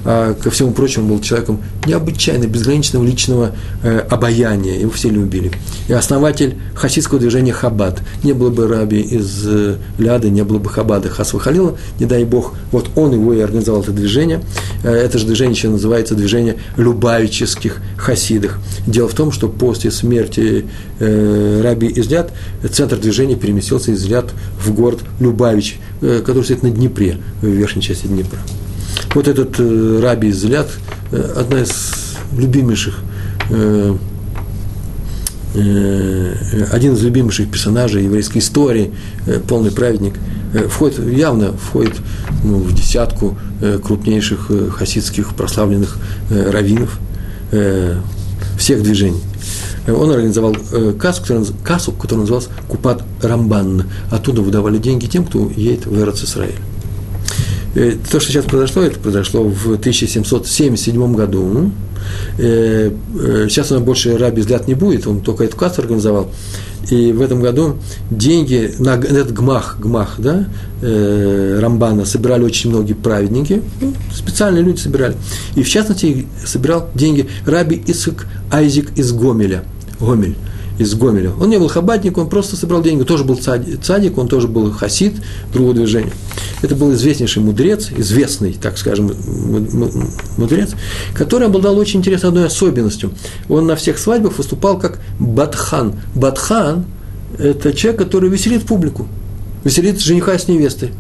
[0.05, 3.53] а, ко всему прочему, был человеком необычайно безграничного личного
[3.83, 5.53] э, обаяния, его все любили.
[5.89, 8.03] И основатель хасидского движения Хабад.
[8.23, 12.25] Не было бы раби из э, Ляды, не было бы Хабада Хасва Халила, не дай
[12.25, 14.43] бог, вот он его и организовал это движение.
[14.83, 18.59] Э, это же движение еще называется движение любавических хасидах.
[18.87, 20.67] Дело в том, что после смерти
[21.01, 22.33] раби из Ляд
[22.71, 28.07] центр движения переместился из Ляд в город Любавич, который стоит на Днепре, в верхней части
[28.07, 28.39] Днепра.
[29.15, 30.69] Вот этот э, Раби Излят,
[31.13, 32.99] э, одна из любимейших,
[33.49, 33.97] э,
[35.55, 38.93] э, один из любимейших персонажей еврейской истории,
[39.27, 40.15] э, полный праведник,
[40.53, 41.95] э, входит, явно входит
[42.43, 45.97] ну, в десятку э, крупнейших э, хасидских прославленных
[46.31, 46.99] э, раввинов
[47.53, 48.01] э,
[48.59, 49.23] всех движений.
[49.87, 53.85] Он организовал э, кассу, который, кассу, которая называлась Купат Рамбан.
[54.11, 56.25] Оттуда выдавали деньги тем, кто едет в Эрц.
[57.75, 61.73] Э, то, что сейчас произошло, это произошло в 1777 году.
[62.39, 66.31] Э, э, сейчас нас больше раби взгляд не будет, он только эту кассу организовал.
[66.91, 67.79] И в этом году
[68.11, 70.47] деньги на этот гмах, гмах, да,
[70.83, 75.17] Рамбана собирали очень многие праведники, ну, специальные люди собирали.
[75.57, 79.65] И в частности собирал деньги раби Исык Айзик из Гомеля.
[79.99, 80.37] Гомель
[80.79, 81.31] из Гомеля.
[81.41, 85.15] Он не был хабатник, он просто собирал деньги, тоже был цадик, он тоже был хасид
[85.53, 86.13] другого движения.
[86.63, 89.13] Это был известнейший мудрец, известный, так скажем,
[90.37, 90.71] мудрец,
[91.15, 93.13] который обладал очень интересной одной особенностью.
[93.49, 95.95] Он на всех свадьбах выступал как Батхан.
[96.15, 96.87] Батхан–
[97.39, 99.07] это человек, который веселит публику,
[99.65, 100.91] веселит жениха с невестой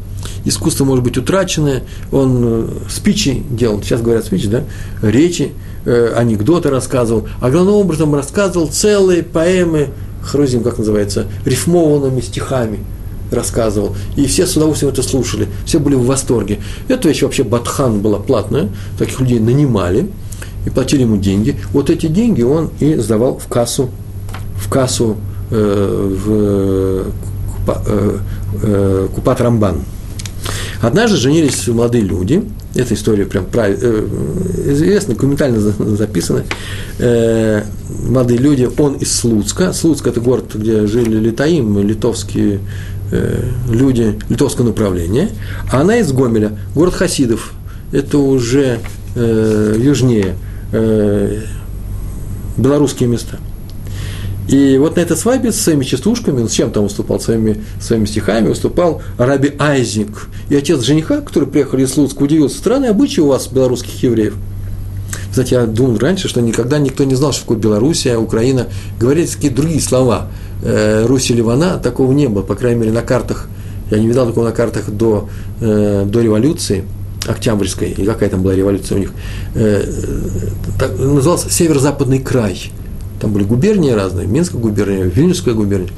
[0.44, 4.64] искусство может быть утраченное, он э, спичи делал, сейчас говорят спичи, да,
[5.02, 5.52] речи,
[5.84, 9.88] э, анекдоты рассказывал, а главным образом рассказывал целые поэмы,
[10.22, 12.80] хрузим, как называется, рифмованными стихами
[13.30, 13.94] рассказывал.
[14.16, 16.60] И все с удовольствием это слушали, все были в восторге.
[16.88, 18.68] Эта вещь вообще Батхан была платная,
[18.98, 20.08] таких людей нанимали
[20.66, 21.56] и платили ему деньги.
[21.72, 23.90] Вот эти деньги он и сдавал в кассу,
[24.56, 25.16] в кассу
[25.50, 27.12] э, в
[27.66, 28.18] э,
[28.62, 29.80] э, Купат Рамбан.
[30.84, 33.70] Однажды женились молодые люди, эта история прям прав...
[33.70, 34.06] э,
[34.66, 36.44] известна, документально записана.
[36.98, 37.62] Э,
[38.06, 39.72] молодые люди, он из Слуцка.
[39.72, 42.60] Слуцк– это город, где жили литаим, литовские
[43.12, 45.30] э, люди литовского направления.
[45.72, 47.54] А она из Гомеля, город Хасидов.
[47.90, 48.80] Это уже
[49.16, 50.34] южнее,
[52.58, 53.38] белорусские места–
[54.48, 58.48] и вот на этой свадьбе с своими частушками, с чем там выступал, своими, своими стихами
[58.48, 60.28] выступал Раби Айзик.
[60.50, 64.34] И отец жениха, который приехал из Луцка, удивился, странные обычаи у вас, белорусских евреев.
[65.30, 68.68] Кстати, я думал раньше, что никогда никто не знал, что такое Белоруссия, Украина.
[69.00, 70.28] Говорили какие-то другие слова.
[70.62, 73.48] Э, Русь и Ливана, такого не было, по крайней мере, на картах.
[73.90, 75.28] Я не видал такого на картах до,
[75.60, 76.84] э, до революции.
[77.26, 79.10] Октябрьской, и какая там была революция у них,
[79.54, 79.82] э,
[80.78, 82.70] так, назывался Северо-Западный край.
[83.20, 85.90] Там были губернии разные, Минская губерния, Вильнюсская губерния.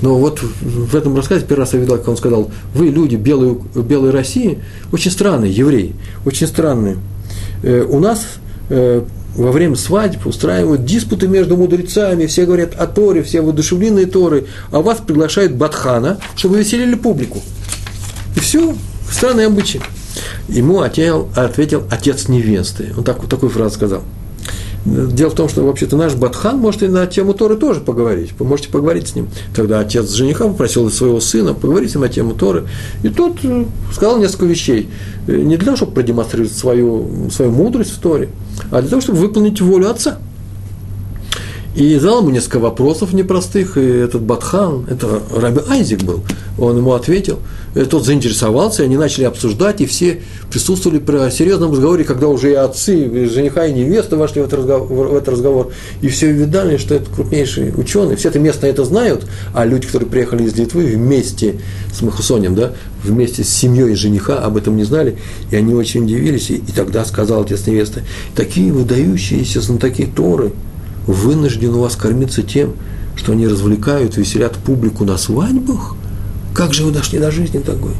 [0.00, 3.58] Но вот в этом рассказе первый раз я видел, как он сказал, вы, люди белой,
[3.74, 4.58] белой России,
[4.92, 5.94] очень странные, евреи,
[6.24, 6.98] очень странные.
[7.62, 8.24] Э, у нас
[8.68, 9.02] э,
[9.34, 14.82] во время свадьб устраивают диспуты между мудрецами, все говорят о Торе, все воодушевленные Торы, а
[14.82, 17.40] вас приглашают Батхана, чтобы веселили публику.
[18.36, 18.76] И все,
[19.10, 19.80] странный обычай.
[20.48, 22.92] Ему ответил отец невесты.
[22.96, 24.02] Он так, такую фразу сказал–
[24.84, 28.32] Дело в том, что вообще-то наш Батхан может и на тему Торы тоже поговорить.
[28.38, 29.28] Вы можете поговорить с ним.
[29.54, 32.66] Тогда отец жениха попросил своего сына поговорить с ним на тему Торы.
[33.02, 34.88] И тот э, сказал несколько вещей.
[35.26, 38.30] Э, не для того, чтобы продемонстрировать свою, свою мудрость в Торе,
[38.70, 40.18] а для того, чтобы выполнить волю отца.
[41.78, 46.24] И задал ему несколько вопросов непростых, и этот Батхан, это Раби Айзик был,
[46.58, 47.38] он ему ответил,
[47.76, 50.20] и тот заинтересовался, и они начали обсуждать, и все
[50.50, 54.58] присутствовали при серьезном разговоре, когда уже и отцы, и жениха, и невеста вошли в этот,
[54.58, 55.72] разговор, в этот разговор,
[56.02, 59.24] и все видали, что это крупнейший ученый, все это местные это знают,
[59.54, 61.60] а люди, которые приехали из Литвы вместе
[61.96, 62.72] с Махусонем, да,
[63.04, 65.16] вместе с семьей жениха об этом не знали,
[65.52, 68.02] и они очень удивились, и, и тогда сказал отец невесты,
[68.34, 70.50] такие выдающиеся знатоки Торы–
[71.08, 72.74] вынужден у вас кормиться тем,
[73.16, 75.96] что они развлекают, веселят публику на свадьбах?
[76.54, 77.92] Как же вы дошли до жизни такой?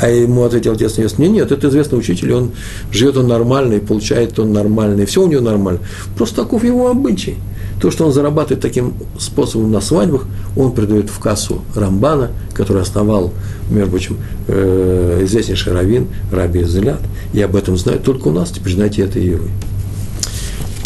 [0.00, 2.50] А ему ответил отец невесты, нет, нет, это известный учитель, он
[2.92, 5.80] живет он нормально, и получает он нормально, и все у него нормально.
[6.16, 7.36] Просто таков его обычай.
[7.80, 10.26] То, что он зарабатывает таким способом на свадьбах,
[10.56, 13.32] он передает в кассу Рамбана, который основал,
[13.70, 14.16] между прочим,
[14.48, 17.00] э, известнейший раввин Раби Зелят,
[17.32, 19.48] и об этом знают только у нас, теперь знаете это и вы.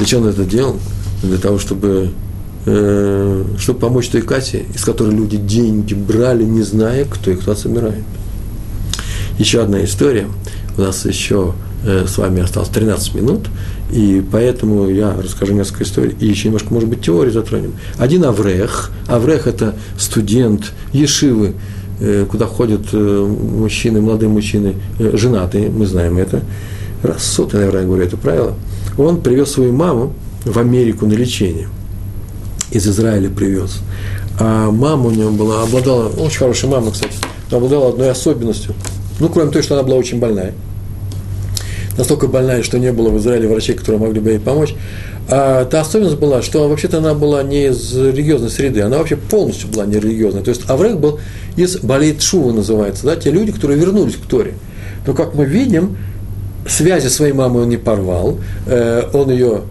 [0.05, 0.77] Чего он это делал?
[1.25, 2.11] Для того, чтобы,
[2.67, 7.57] э, чтобы помочь той кассе, из которой люди деньги брали, не зная, кто их туда
[7.57, 8.05] собирает.
[9.39, 10.27] Еще одна история.
[10.77, 11.55] У нас еще
[11.85, 13.49] э, с вами осталось 13 минут,
[13.93, 17.75] и поэтому я расскажу несколько историй, и еще немножко, может быть, теории затронем.
[17.99, 18.91] Один Аврех.
[19.07, 21.55] Аврех– это студент Ешивы,
[22.01, 26.41] э, куда ходят э, мужчины, молодые мужчины, э, женатые, мы знаем это.
[27.03, 28.55] Раз сотый, наверное, говорю это правило.
[28.97, 30.15] Он привез свою маму
[30.45, 31.69] в Америку на лечение.
[32.71, 33.81] Из Израиля привез.
[34.39, 37.15] А мама у него была, обладала, очень хорошая мама, кстати,
[37.51, 38.75] обладала одной особенностью.
[39.21, 40.53] Ну, кроме того, что она была очень больная.
[41.97, 44.75] Настолько больная, что не было в Израиле врачей, которые могли бы ей помочь.
[45.29, 49.69] А та особенность была, что вообще-то она была не из религиозной среды, она вообще полностью
[49.69, 50.43] была не религиозной.
[50.43, 51.21] То есть Аврех был
[51.57, 54.55] из Балейт Шува называется, да, те люди, которые вернулись к Торе.
[55.07, 55.97] Но, как мы видим,
[56.69, 59.63] связи своей мамой он не порвал, э, он ее,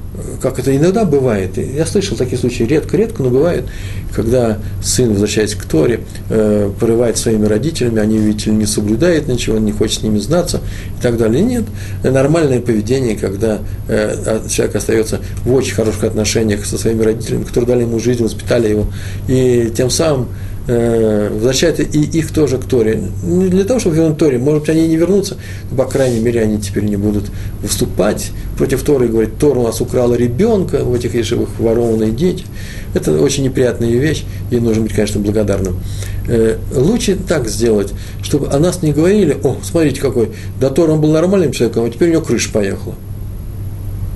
[0.42, 3.66] как это иногда бывает, я слышал такие случаи редко-редко, но бывает,
[4.14, 9.72] когда сын, возвращаясь к Торе, э, порывает своими родителями, они, видите не соблюдают ничего, не
[9.72, 10.62] хочет с ними знаться
[11.00, 11.42] и так далее.
[11.42, 11.64] Нет,
[12.04, 17.68] нормальное поведение, когда э, а, человек остается в очень хороших отношениях со своими родителями, которые
[17.68, 18.88] дали ему жизнь, воспитали его,
[19.28, 20.28] и тем самым
[20.68, 23.02] э, и их тоже к Торе.
[23.24, 25.38] Не для того, чтобы вернуть Торе, может быть, они не вернутся,
[25.70, 27.26] но, по крайней мере, они теперь не будут
[27.62, 32.46] выступать против Торы и говорить, Тор у нас украла ребенка, в этих ешевых ворованные дети.
[32.94, 35.80] Это очень неприятная вещь, и нужно быть, конечно, благодарным.
[36.28, 41.02] Э, лучше так сделать, чтобы о нас не говорили, о, смотрите какой, да Тор он
[41.02, 42.96] был нормальным человеком, а теперь у него крыша поехала.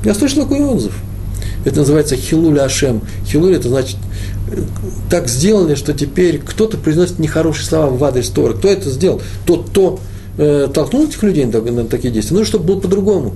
[0.03, 0.93] Я слышал такой отзыв.
[1.67, 3.01] Это называется хилуль ашем.
[3.25, 3.97] Хилуль это значит
[5.09, 8.53] так сделали, что теперь кто-то произносит нехорошие слова в адрес Торы.
[8.53, 9.21] Кто это сделал?
[9.45, 9.99] Тот, кто
[10.37, 12.37] э, толкнул этих людей на, на такие действия.
[12.37, 13.35] Ну, чтобы было по-другому.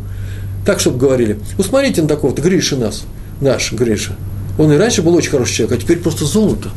[0.65, 1.39] Так, чтобы говорили.
[1.57, 3.03] Ну, смотрите на такого-то Гриша нас,
[3.41, 4.15] наш Гриша.
[4.57, 6.69] Он и раньше был очень хороший человек, а теперь просто золото.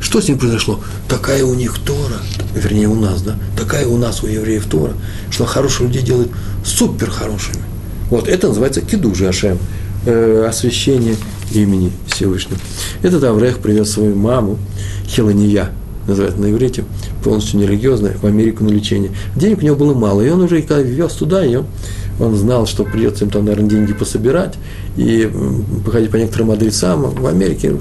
[0.00, 0.80] Что с ним произошло?
[1.08, 2.18] Такая у них Тора,
[2.56, 4.94] вернее у нас, да, такая у нас, у евреев Тора,
[5.30, 6.30] что хороших людей делает
[6.64, 7.62] супер хорошими.
[8.10, 9.58] Вот это называется кидужи Ашем,
[10.06, 11.16] э, освящение
[11.52, 12.58] имени Всевышнего.
[13.02, 14.58] Этот Аврех привез свою маму,
[15.06, 15.70] Хелания,
[16.06, 16.84] называется на иврите,
[17.22, 19.12] полностью нерелигиозная, в Америку на лечение.
[19.36, 21.64] Денег у него было мало, и он уже, когда вез туда ее,
[22.20, 24.54] он знал, что придется им там, наверное, деньги пособирать
[24.96, 25.30] и
[25.84, 27.02] походить по некоторым адресам.
[27.10, 27.74] В Америке,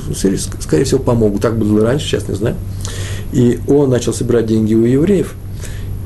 [0.60, 1.42] скорее всего, помогут.
[1.42, 2.56] Так было раньше, сейчас не знаю.
[3.32, 5.36] И он начал собирать деньги у евреев.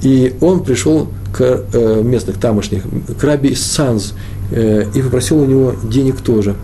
[0.02, 2.84] И он пришел к э, местных тамошних,
[3.20, 4.14] к Раби Санз,
[4.52, 6.56] и попросил у него денег тоже.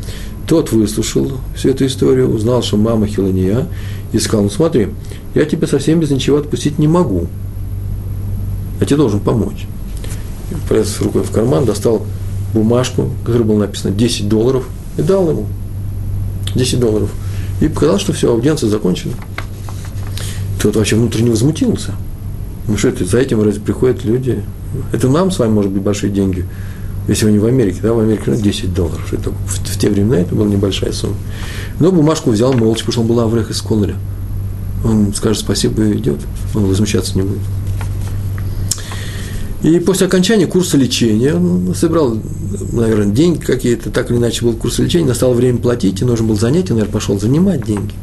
[0.48, 3.68] Тот выслушал всю эту историю, узнал, что мама Хилания,
[4.12, 4.90] и сказал, ну смотри,
[5.36, 7.28] я тебя совсем без ничего отпустить не могу.
[8.80, 9.66] Я тебе должен помочь.
[10.70, 12.06] Полез рукой в карман, достал
[12.54, 14.68] бумажку, в которой было написано 10 долларов,
[14.98, 15.48] и дал ему
[16.56, 17.10] 10 долларов.
[17.62, 19.14] И показал, что все, аудиенция закончена.
[20.62, 21.94] Тот вообще внутренне возмутился.
[22.68, 24.44] Ну что это, за этим разве приходят люди,
[24.92, 26.46] Это нам с вами может быть большие деньги,
[27.08, 29.14] если вы не в Америке, да, в Америке ну, 10 долларов.
[29.14, 31.16] Это, в, в те времена это была небольшая сумма.
[31.80, 33.96] Но бумажку взял молча, потому что он был Аврех из Кололя.
[34.86, 36.20] Он скажет спасибо и идет,
[36.54, 37.42] он возмущаться не будет.
[39.64, 42.18] И после окончания курса лечения он собрал,
[42.74, 46.36] наверное, деньги какие-то, так или иначе был курс лечения, настало время платить, и нужно было
[46.36, 47.94] занять, он, наверное, пошел занимать деньги.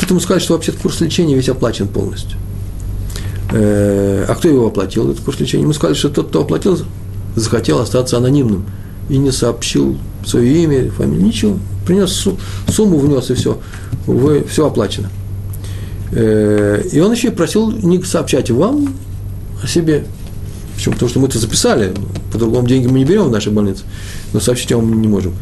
[0.00, 2.36] Тут ему сказали, что вообще курс лечения весь оплачен полностью.
[3.52, 5.62] Э, а кто его оплатил, этот курс лечения?
[5.62, 6.76] Ему сказали, что тот, кто оплатил,
[7.36, 8.64] захотел остаться анонимным
[9.08, 11.58] и не сообщил свое имя, фамилию, ничего.
[11.86, 12.28] Принес
[12.68, 13.58] сумму, внес, и все.
[14.06, 15.10] Вы, все оплачено.
[16.12, 18.94] Э, и он еще и просил не сообщать вам
[19.62, 20.04] о себе.
[20.74, 20.94] Почему?
[20.94, 21.94] Потому что мы это записали,
[22.32, 23.84] по-другому деньги мы не берем в нашей больнице,
[24.32, 25.34] но сообщить вам не можем.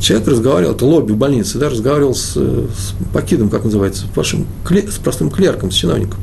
[0.00, 4.98] Человек разговаривал, это лобби в больнице, да, разговаривал с, с покидом, как называется, вашим, с
[4.98, 6.20] простым клерком, с чиновником.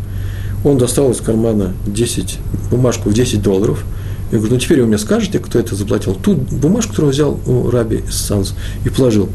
[0.64, 2.38] Он достал из кармана 10,
[2.70, 3.84] бумажку в 10 долларов.
[4.32, 6.14] Я говорю, ну теперь вы мне скажете, кто это заплатил.
[6.16, 8.54] Ту бумажку, которую взял у Раби из Санс
[8.86, 9.30] и положил.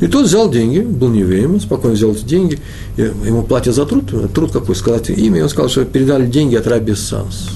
[0.00, 2.58] И тот взял деньги, был неуверен, спокойно взял эти деньги,
[2.96, 6.66] ему платят за труд, труд какой, сказать имя, и он сказал, что передали деньги от
[6.66, 7.50] Раби Санс.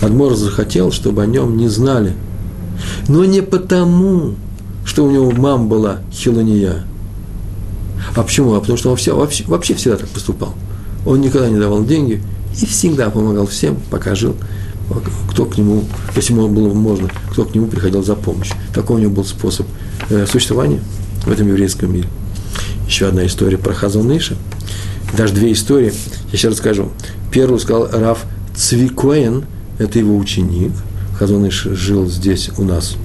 [0.00, 2.12] Адмор захотел, чтобы о нем не знали.
[3.08, 4.34] Но не потому,
[4.84, 6.84] что у него мама была хилония.
[8.14, 8.54] А почему?
[8.54, 10.54] А потому что он все, вообще, вообще всегда так поступал.
[11.04, 12.22] Он никогда не давал деньги
[12.60, 14.36] и всегда помогал всем, пока жил,
[15.30, 15.84] кто к нему,
[16.14, 18.56] если ему было можно, кто к нему приходил за помощью.
[18.74, 19.66] Такой у него был способ
[20.10, 20.80] э, существования
[21.24, 22.08] в этом еврейском мире.
[22.86, 24.36] Еще одна история про Хазаныша.
[25.16, 25.92] Даже две истории.
[26.32, 26.90] Я сейчас расскажу.
[27.32, 28.24] Первую сказал Раф
[28.54, 29.44] Цвикоен,
[29.78, 30.72] это его ученик.
[31.18, 32.96] Хазаныш жил здесь у нас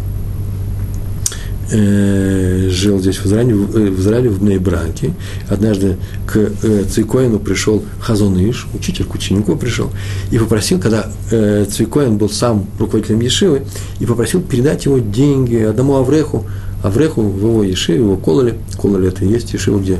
[1.74, 5.13] Э, жил здесь в Израиле, э, в, Израиле, в Бнейбраке.
[5.47, 5.95] Однажды
[6.28, 9.89] к э, Цвикоину пришел Хазоныш, учитель к ученику пришел,
[10.32, 13.61] и попросил, когда Цвикоин был сам руководителем Ешивы,
[14.01, 16.45] и попросил передать его деньги одному Авреху,
[16.84, 18.55] Авреху в его Ешиве, его Кололе.
[18.78, 19.97] Кололе это и есть Ешива, где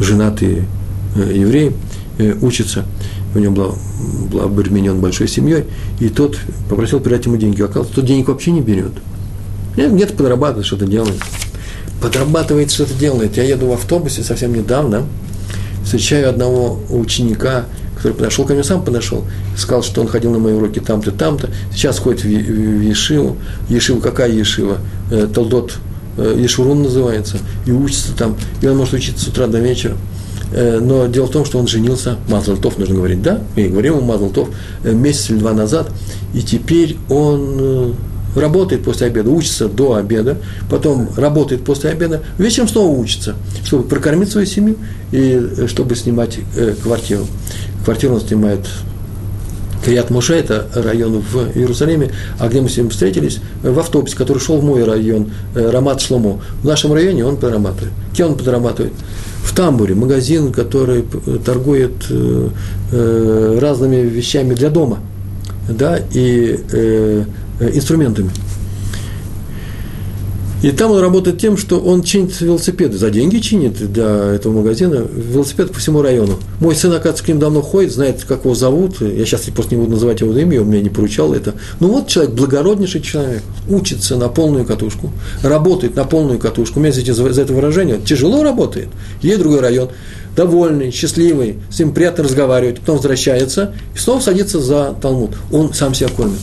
[0.00, 0.64] женатые
[1.16, 1.74] э, евреи
[2.40, 2.86] учатся.
[3.34, 3.74] У него был,
[4.30, 5.64] был обременен большой семьей,
[6.00, 6.38] и тот
[6.70, 7.60] попросил передать ему деньги.
[7.60, 8.92] Оказывается, тот денег вообще не берет–
[9.76, 11.20] где-то подрабатывает, что-то делает.
[12.00, 13.36] Подрабатывает, что-то делает.
[13.36, 15.04] Я еду в автобусе совсем недавно,
[15.84, 17.66] встречаю одного ученика,
[17.96, 19.24] который подошел ко мне, сам подошел,
[19.56, 23.36] сказал, что он ходил на мои уроки там-то, там-то, сейчас ходит в, Ешиву.
[23.68, 24.78] Ешива какая Ешива?
[25.10, 25.78] Э, Толдот
[26.18, 29.96] э, Ешурун называется, и учится там, и он может учиться с утра до вечера.
[30.52, 33.40] Э, но дело в том, что он женился, Мазалтов нужно говорить, да?
[33.56, 34.48] И говорил ему Мазалтов
[34.84, 35.90] э, месяц или два назад,
[36.34, 37.94] и теперь он
[38.34, 40.38] работает после обеда, учится до обеда,
[40.70, 44.76] потом работает после обеда, вечером снова учится, чтобы прокормить свою семью
[45.12, 47.26] и э, чтобы снимать э, квартиру.
[47.84, 48.60] Квартиру он снимает
[49.84, 54.38] Крият Муше, это район в Иерусалиме, а где мы с ним встретились, в автобусе, который
[54.38, 56.40] шел в мой район, э, Рамат Шломо.
[56.62, 57.92] В нашем районе он подрабатывает.
[58.12, 58.92] Где он подрабатывает?
[59.44, 61.04] В Тамбуре, магазин, который
[61.44, 61.92] торгует
[62.90, 65.00] разными вещами для дома.
[65.68, 67.24] Да, и Э,
[67.60, 68.30] инструментами.
[70.64, 72.96] И там он работает тем, что он чинит велосипеды.
[72.96, 76.38] За деньги чинит для этого магазина велосипед по всему району.
[76.58, 79.02] Мой сын, оказывается, к ним давно ходит, знает, как его зовут.
[79.02, 81.52] Я сейчас просто не буду называть его имя, он мне не поручал это.
[81.80, 86.80] Ну вот человек, благороднейший человек, учится на полную катушку, работает на полную катушку.
[86.80, 88.88] У меня, за это выражение, тяжело работает.
[89.22, 89.90] В другой район,
[90.36, 95.32] довольный, счастливый, с ним приятно разговаривать, потом возвращается и снова садится за Талмуд.
[95.52, 96.38] Он сам себя кормит.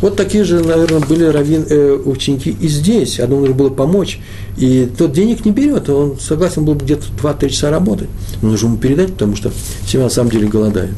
[0.00, 3.18] Вот такие же, наверное, были раввин, э, ученики и здесь.
[3.18, 4.20] Одному нужно было помочь.
[4.56, 8.08] И тот денег не берет, он согласен был где-то 2-3 часа работать.
[8.42, 9.50] Но нужно ему передать, потому что
[9.86, 10.94] семья на самом деле голодает.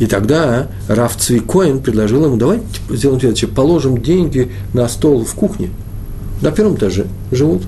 [0.00, 5.70] И тогда Раф Цвикоин предложил ему, давайте сделаем следующее, положим деньги на стол в кухне.
[6.40, 7.62] На первом этаже живут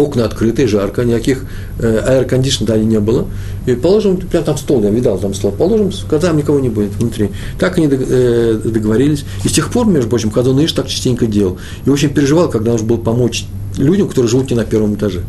[0.00, 1.44] окна открытые, жарко, никаких
[1.78, 3.26] э, аэрокондишн да, не было.
[3.66, 6.94] И положим, прям там стол, я видал там стол, положим, когда там никого не будет
[6.94, 7.30] внутри.
[7.58, 9.24] Так они э, договорились.
[9.44, 11.58] И с тех пор, между прочим, Хазон Иш так частенько делал.
[11.84, 13.46] И очень переживал, когда нужно было помочь
[13.76, 15.22] людям, которые живут не на первом этаже.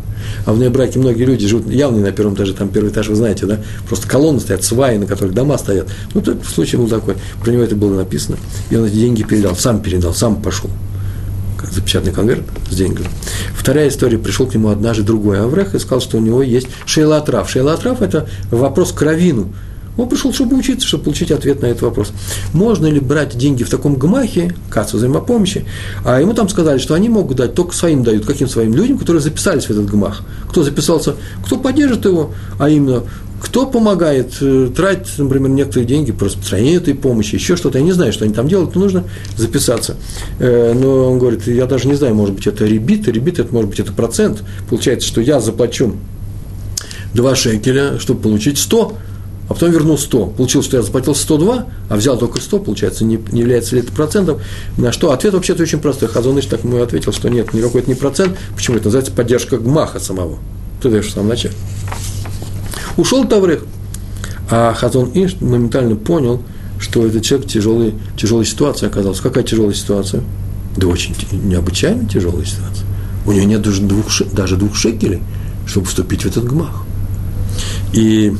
[0.45, 3.15] А в Нейбраке многие люди живут явно не на первом этаже, там первый этаж, вы
[3.15, 5.87] знаете, да, просто колонны стоят, сваи, на которых дома стоят.
[6.13, 8.37] Ну, тот случай был такой, про него это было написано,
[8.69, 10.69] и он эти деньги передал, сам передал, сам пошел
[11.71, 13.09] запечатанный конверт с деньгами.
[13.55, 17.49] Вторая история, пришел к нему однажды другой Аврех и сказал, что у него есть шейлатрав.
[17.49, 19.53] Шейлатрав– это вопрос к равину.
[19.97, 22.13] Он пришел, чтобы учиться, чтобы получить ответ на этот вопрос.
[22.53, 25.65] Можно ли брать деньги в таком гмахе, кассу взаимопомощи,
[26.05, 29.21] а ему там сказали, что они могут дать, только своим дают, каким своим людям, которые
[29.21, 30.21] записались в этот гмах.
[30.49, 31.15] Кто записался,
[31.45, 33.03] кто поддержит его, а именно
[33.41, 37.79] кто помогает э, тратить, например, некоторые деньги по распространению этой помощи, еще что-то.
[37.79, 39.03] Я не знаю, что они там делают, но нужно
[39.35, 39.97] записаться.
[40.39, 43.71] Э, но он говорит, я даже не знаю, может быть, это ребит, ребит, это может
[43.71, 44.43] быть это процент.
[44.69, 45.95] Получается, что я заплачу
[47.15, 48.97] 2 шекеля, чтобы получить 100,
[49.49, 50.27] а потом вернул 100.
[50.27, 53.91] Получилось, что я заплатил 102, а взял только 100, получается, не, не является ли это
[53.91, 54.39] процентом.
[54.77, 56.09] На что ответ вообще-то очень простой.
[56.09, 58.37] Хазоныч так ему ответил, что нет, никакой это не процент.
[58.55, 60.37] Почему это называется поддержка ГМАХа самого?
[60.81, 61.55] Ты даешь в самом начале.
[62.97, 63.63] Ушел Таврех.
[64.49, 66.41] А Хазон Иш моментально понял,
[66.79, 69.23] что этот человек в тяжелой, тяжелой ситуации оказался.
[69.23, 70.23] Какая тяжелая ситуация?
[70.75, 72.85] Да очень необычайно тяжелая ситуация.
[73.25, 75.21] У него нет даже двух, даже двух шекелей,
[75.65, 76.83] чтобы вступить в этот гмах.
[77.93, 78.33] И,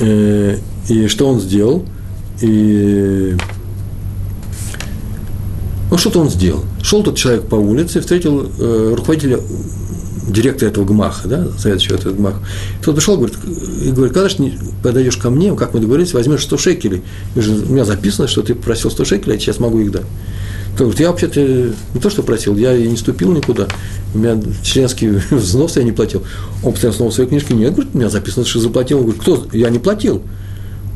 [0.00, 0.58] э,
[0.88, 1.84] и что он сделал?
[2.40, 3.36] И,
[5.90, 6.64] ну, что-то он сделал.
[6.82, 9.38] Шел тот человек по улице, встретил э, руководителя
[10.28, 12.38] директор этого ГМАХа, да, заведующего этого ГМАХа,
[12.84, 13.36] тот пришел говорит,
[13.82, 14.52] и говорит, когда же
[14.82, 17.02] подойдешь ко мне, как мы договорились, возьмешь 100 шекелей.
[17.34, 20.06] У меня записано, что ты просил 100 шекелей, а сейчас могу их дать.
[20.72, 21.40] Тот говорит, я вообще-то
[21.94, 23.66] не то, что просил, я и не ступил никуда.
[24.14, 26.22] У меня членский взнос я не платил.
[26.62, 28.98] Он постоянно снова в своей книжке, нет, говорит, у меня записано, что заплатил.
[28.98, 29.46] Он говорит, кто?
[29.52, 30.22] Я не платил.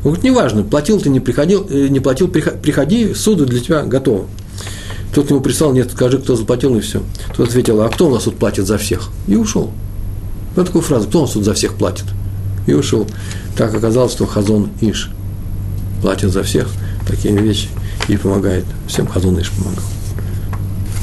[0.03, 4.27] Он говорит, неважно, платил ты, не приходил, э, не платил, приходи, суду для тебя готово.
[5.13, 7.03] Тот ему прислал, нет, скажи, кто заплатил, и все.
[7.35, 9.09] Тот ответил, а кто у нас тут платит за всех?
[9.27, 9.71] И ушел.
[10.55, 12.05] Вот такую фразу, кто у нас тут за всех платит?
[12.65, 13.07] И ушел.
[13.55, 15.09] Так оказалось, что Хазон Иш
[16.01, 16.67] платит за всех
[17.07, 17.67] такие вещи
[18.07, 18.65] и помогает.
[18.87, 19.83] Всем Хазон Иш помогал.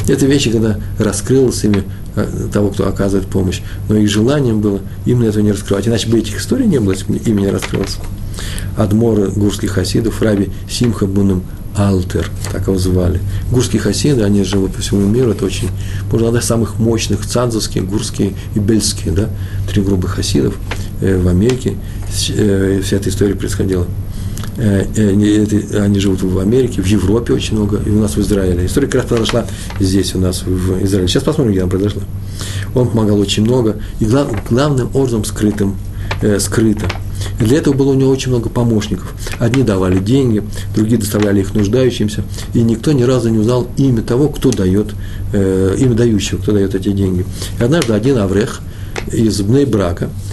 [0.09, 1.85] Это вещи, когда раскрылось имя
[2.17, 5.87] э, того, кто оказывает помощь, но их желанием было именно этого не раскрывать.
[5.87, 7.99] Иначе бы этих историй не было, если бы имя не раскрылось.
[8.77, 11.45] Адмор гурских хасидов, раби Симха Буном
[11.77, 13.21] Алтер, так его звали.
[13.51, 15.69] Гурские хасиды, они живут по всему миру, это очень,
[16.11, 19.29] можно сказать, самых мощных, цанзовские, гурские и бельские, да,
[19.69, 20.55] три группы хасидов
[21.01, 21.77] э, в Америке,
[22.31, 23.87] э, вся эта история происходила.
[24.57, 28.67] Э, они живут в Америке, в Европе очень много, и у нас в Израиле.
[28.67, 29.47] История как раз произошла
[29.79, 31.09] здесь у нас, в Израиле.
[31.09, 32.03] Сейчас посмотрим, где она произошла.
[32.75, 35.77] Он помогал очень много, и глав, главным образом скрытым,
[36.21, 36.87] э, скрыто–
[37.39, 39.15] для этого было у него очень много помощников.
[39.39, 40.43] Одни давали деньги,
[40.75, 44.95] другие доставляли их нуждающимся, и никто ни разу не узнал имя того, кто дает,
[45.33, 47.25] э, имя дающего, кто дает эти деньги.
[47.59, 48.61] И однажды один Аврех
[49.13, 50.30] из Бнейбрака, Э,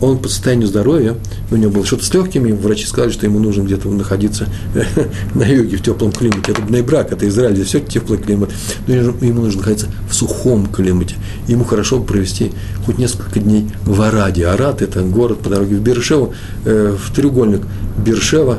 [0.00, 1.16] он по состоянию здоровья,
[1.50, 4.46] у него было что-то с легкими, врачи сказали, что ему нужно где-то находиться
[5.34, 6.52] на юге, в теплом климате.
[6.52, 8.50] Это Бнейбрак, это Израиль, здесь все теплый климат.
[8.86, 11.16] Но ему нужно находиться в сухом климате.
[11.48, 12.52] Ему хорошо провести
[12.84, 14.46] хоть несколько дней в Араде.
[14.46, 17.62] Арад– это город по дороге в Бершеву, э, в треугольник
[18.04, 18.58] Бершева,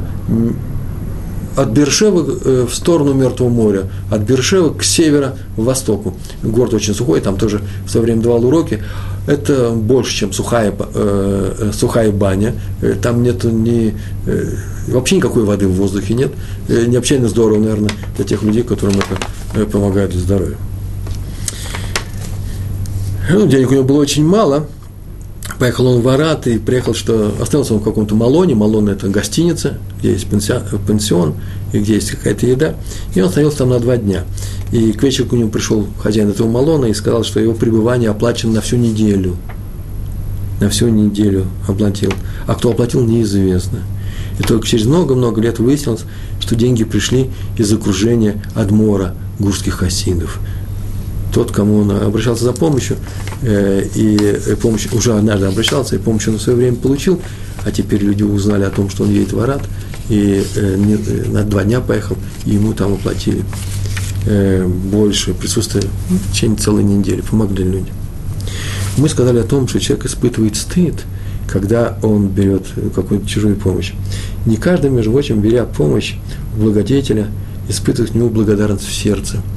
[1.57, 6.15] от Бершевы э, в сторону Мертвого моря, от Бершевы к северо-востоку.
[6.43, 8.83] Город очень сухой, там тоже в свое время давал уроки.
[9.27, 12.55] Это больше, чем сухая, э, э сухая баня.
[12.81, 13.93] Э, там нет ни,
[14.25, 14.53] э,
[14.87, 16.31] вообще никакой воды в воздухе нет.
[16.69, 20.57] Необычайно здорово, наверное, для тех людей, которым это помогает для здоровья.
[23.29, 24.67] Ну, денег у него было очень мало–
[25.59, 28.53] Поехал он в Арат и приехал, что остался он в каком-то Малоне.
[28.53, 31.33] Малон– это гостиница, где есть пансион,
[31.73, 32.75] и где есть какая-то еда.
[33.15, 34.23] И он остановился там на два дня.
[34.71, 38.53] И к вечеру к нему пришел хозяин этого Малона и сказал, что его пребывание оплачено
[38.53, 39.35] на всю неделю.
[40.59, 42.13] На всю неделю оплатил.
[42.45, 43.79] А кто оплатил, неизвестно.
[44.39, 46.03] И только через много-много лет выяснилось,
[46.39, 50.39] что деньги пришли из окружения Адмора, гурских хасидов
[51.37, 52.97] тот, кому он обращался за помощью,
[53.43, 57.21] э, и помощь уже однажды обращался, и помощь он в свое время получил,
[57.63, 59.61] а теперь люди узнали о том, что он едет в Арат,
[60.09, 63.43] и э, э, на два дня поехал, и ему там оплатили
[64.91, 67.91] больше присутствия ну, в течение целой недели, помогли люди.
[68.97, 70.95] Мы сказали о том, что человек испытывает стыд,
[71.47, 73.93] когда он берет какую-то чужую помощь.
[74.45, 76.15] Не каждый, между прочим, беря помощь
[76.57, 77.27] благодетеля,
[77.69, 79.37] испытывает к нему благодарность в сердце–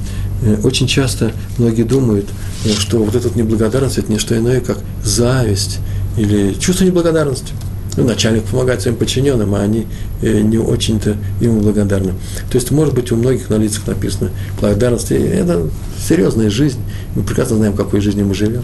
[0.63, 2.25] очень часто многие думают,
[2.65, 5.79] э, что вот эта неблагодарность– это не что иное, как зависть
[6.17, 7.53] или чувство неблагодарности.
[7.97, 9.85] Ну, начальник помогает своим подчиненным, а они
[10.21, 12.13] э, не очень-то ему благодарны.
[12.49, 15.11] То есть, может быть, у многих на лицах написано благодарность.
[15.11, 15.69] Это
[16.07, 16.79] серьезная жизнь.
[17.15, 18.63] Мы прекрасно знаем, какой жизнью мы живем.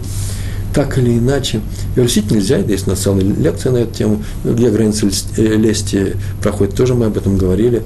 [0.74, 1.60] Так или иначе,
[1.96, 6.74] и льстить нельзя, есть у нас целая лекция на эту тему, где границы лести проходит,
[6.74, 7.82] тоже мы об этом говорили.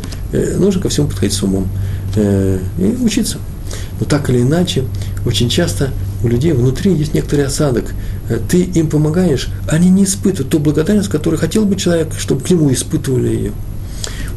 [0.58, 1.68] Нужно ко всему подходить с умом
[2.16, 3.38] и учиться.
[4.02, 4.82] Но так или иначе,
[5.24, 5.90] очень часто
[6.24, 7.94] у людей внутри есть некоторый осадок.
[8.28, 12.50] Э, ты им помогаешь, они не испытывают ту благодарность, которую хотел бы человек, чтобы к
[12.50, 13.52] нему испытывали ее.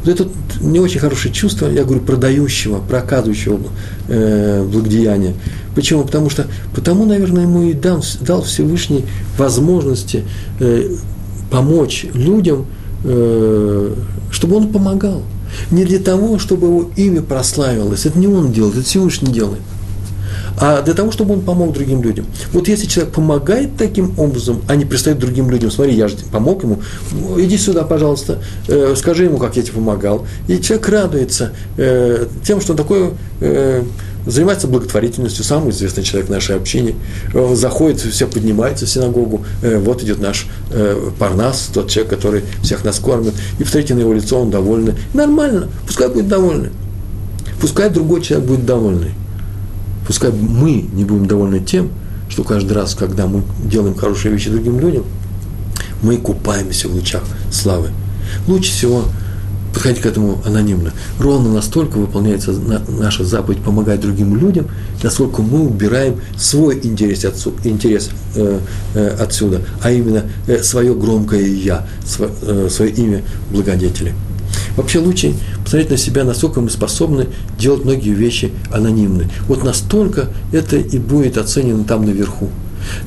[0.04, 0.28] Вот это
[0.60, 3.58] не очень хорошее чувство, я говорю, продающего, проказывающего
[4.06, 5.34] э, благодеяния.
[5.74, 6.04] Почему?
[6.04, 9.04] Потому что, потому, наверное, ему и дал, дал Всевышний
[9.36, 10.22] возможности
[10.60, 10.90] э,
[11.50, 12.66] помочь людям,
[13.02, 13.94] э,
[14.30, 15.22] чтобы он помогал.
[15.70, 18.06] Не для того, чтобы его имя прославилось.
[18.06, 19.62] Это не он делает, это Всевышний делает
[20.58, 22.26] а для того, чтобы он помог другим людям.
[22.52, 26.62] Вот если человек помогает таким образом, а не пристает другим людям, смотри, я же помог
[26.62, 26.80] ему,
[27.36, 30.26] иди сюда, пожалуйста, э, скажи ему, как я тебе помогал.
[30.48, 33.82] И человек радуется э, тем, что он такой э,
[34.26, 36.94] занимается благотворительностью, самый известный человек в нашей общине,
[37.54, 40.46] заходит, все поднимается в синагогу, вот идет наш
[41.18, 44.94] Парнас, тот человек, который всех нас кормит, и посмотрите на его лицо, он довольный.
[45.14, 46.70] Нормально, пускай будет довольный.
[47.60, 49.12] Пускай другой человек будет довольный.
[50.06, 51.90] Пускай мы не будем довольны тем,
[52.28, 55.04] что каждый раз, когда мы делаем хорошие вещи другим людям,
[56.02, 57.88] мы купаемся в лучах славы.
[58.46, 59.04] Лучше всего
[59.76, 60.94] подходить к этому анонимно.
[61.18, 62.50] Ровно настолько выполняется
[62.88, 64.68] наша заповедь помогать другим людям,
[65.02, 68.58] насколько мы убираем свой интерес, отсу, интерес э,
[68.94, 74.14] э, отсюда, а именно э, свое громкое «я», свое, э, свое имя благодетели.
[74.78, 77.26] Вообще лучше посмотреть на себя, насколько мы способны
[77.58, 79.28] делать многие вещи анонимны.
[79.46, 82.48] Вот настолько это и будет оценено там наверху.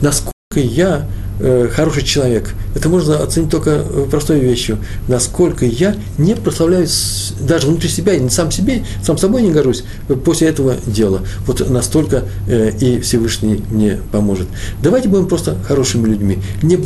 [0.02, 1.06] Насколько я
[1.40, 4.80] э, хороший человек, это можно оценить только э, простой вещью.
[5.08, 9.84] Насколько я не прославляюсь даже внутри себя, и сам себе, сам собой не горжусь
[10.26, 11.22] после этого дела.
[11.46, 14.48] Вот настолько э, и Всевышний мне поможет.
[14.82, 16.78] Давайте будем просто хорошими людьми, не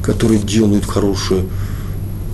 [0.00, 1.48] которые делают хорошую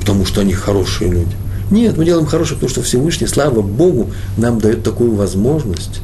[0.00, 1.34] потому что они хорошие люди.
[1.70, 6.02] Нет, мы делаем хорошее, потому что Всевышний, слава Богу, нам дает такую возможность.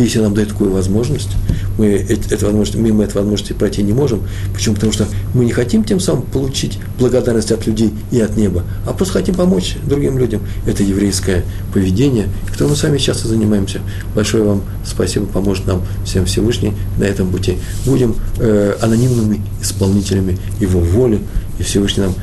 [0.00, 1.28] Если нам дает такую возможность,
[1.76, 4.22] мы, эту возможность, мимо этой возможности пройти не можем.
[4.54, 4.74] Почему?
[4.74, 8.92] Потому что мы не хотим тем самым получить благодарность от людей и от неба, а
[8.92, 10.40] просто хотим помочь другим людям.
[10.66, 11.44] Это еврейское
[11.74, 13.80] поведение, которым мы сами часто занимаемся.
[14.14, 17.58] Большое вам спасибо, поможет нам всем Всевышний на этом пути.
[17.84, 21.20] Будем э, анонимными исполнителями Его воли,
[21.58, 22.14] и Всевышний нам,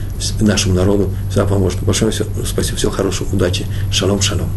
[0.41, 1.79] нашему народу, всегда поможет.
[1.83, 3.67] Большое спасибо, всего хорошего, удачи.
[3.91, 4.49] Шалом, шалом.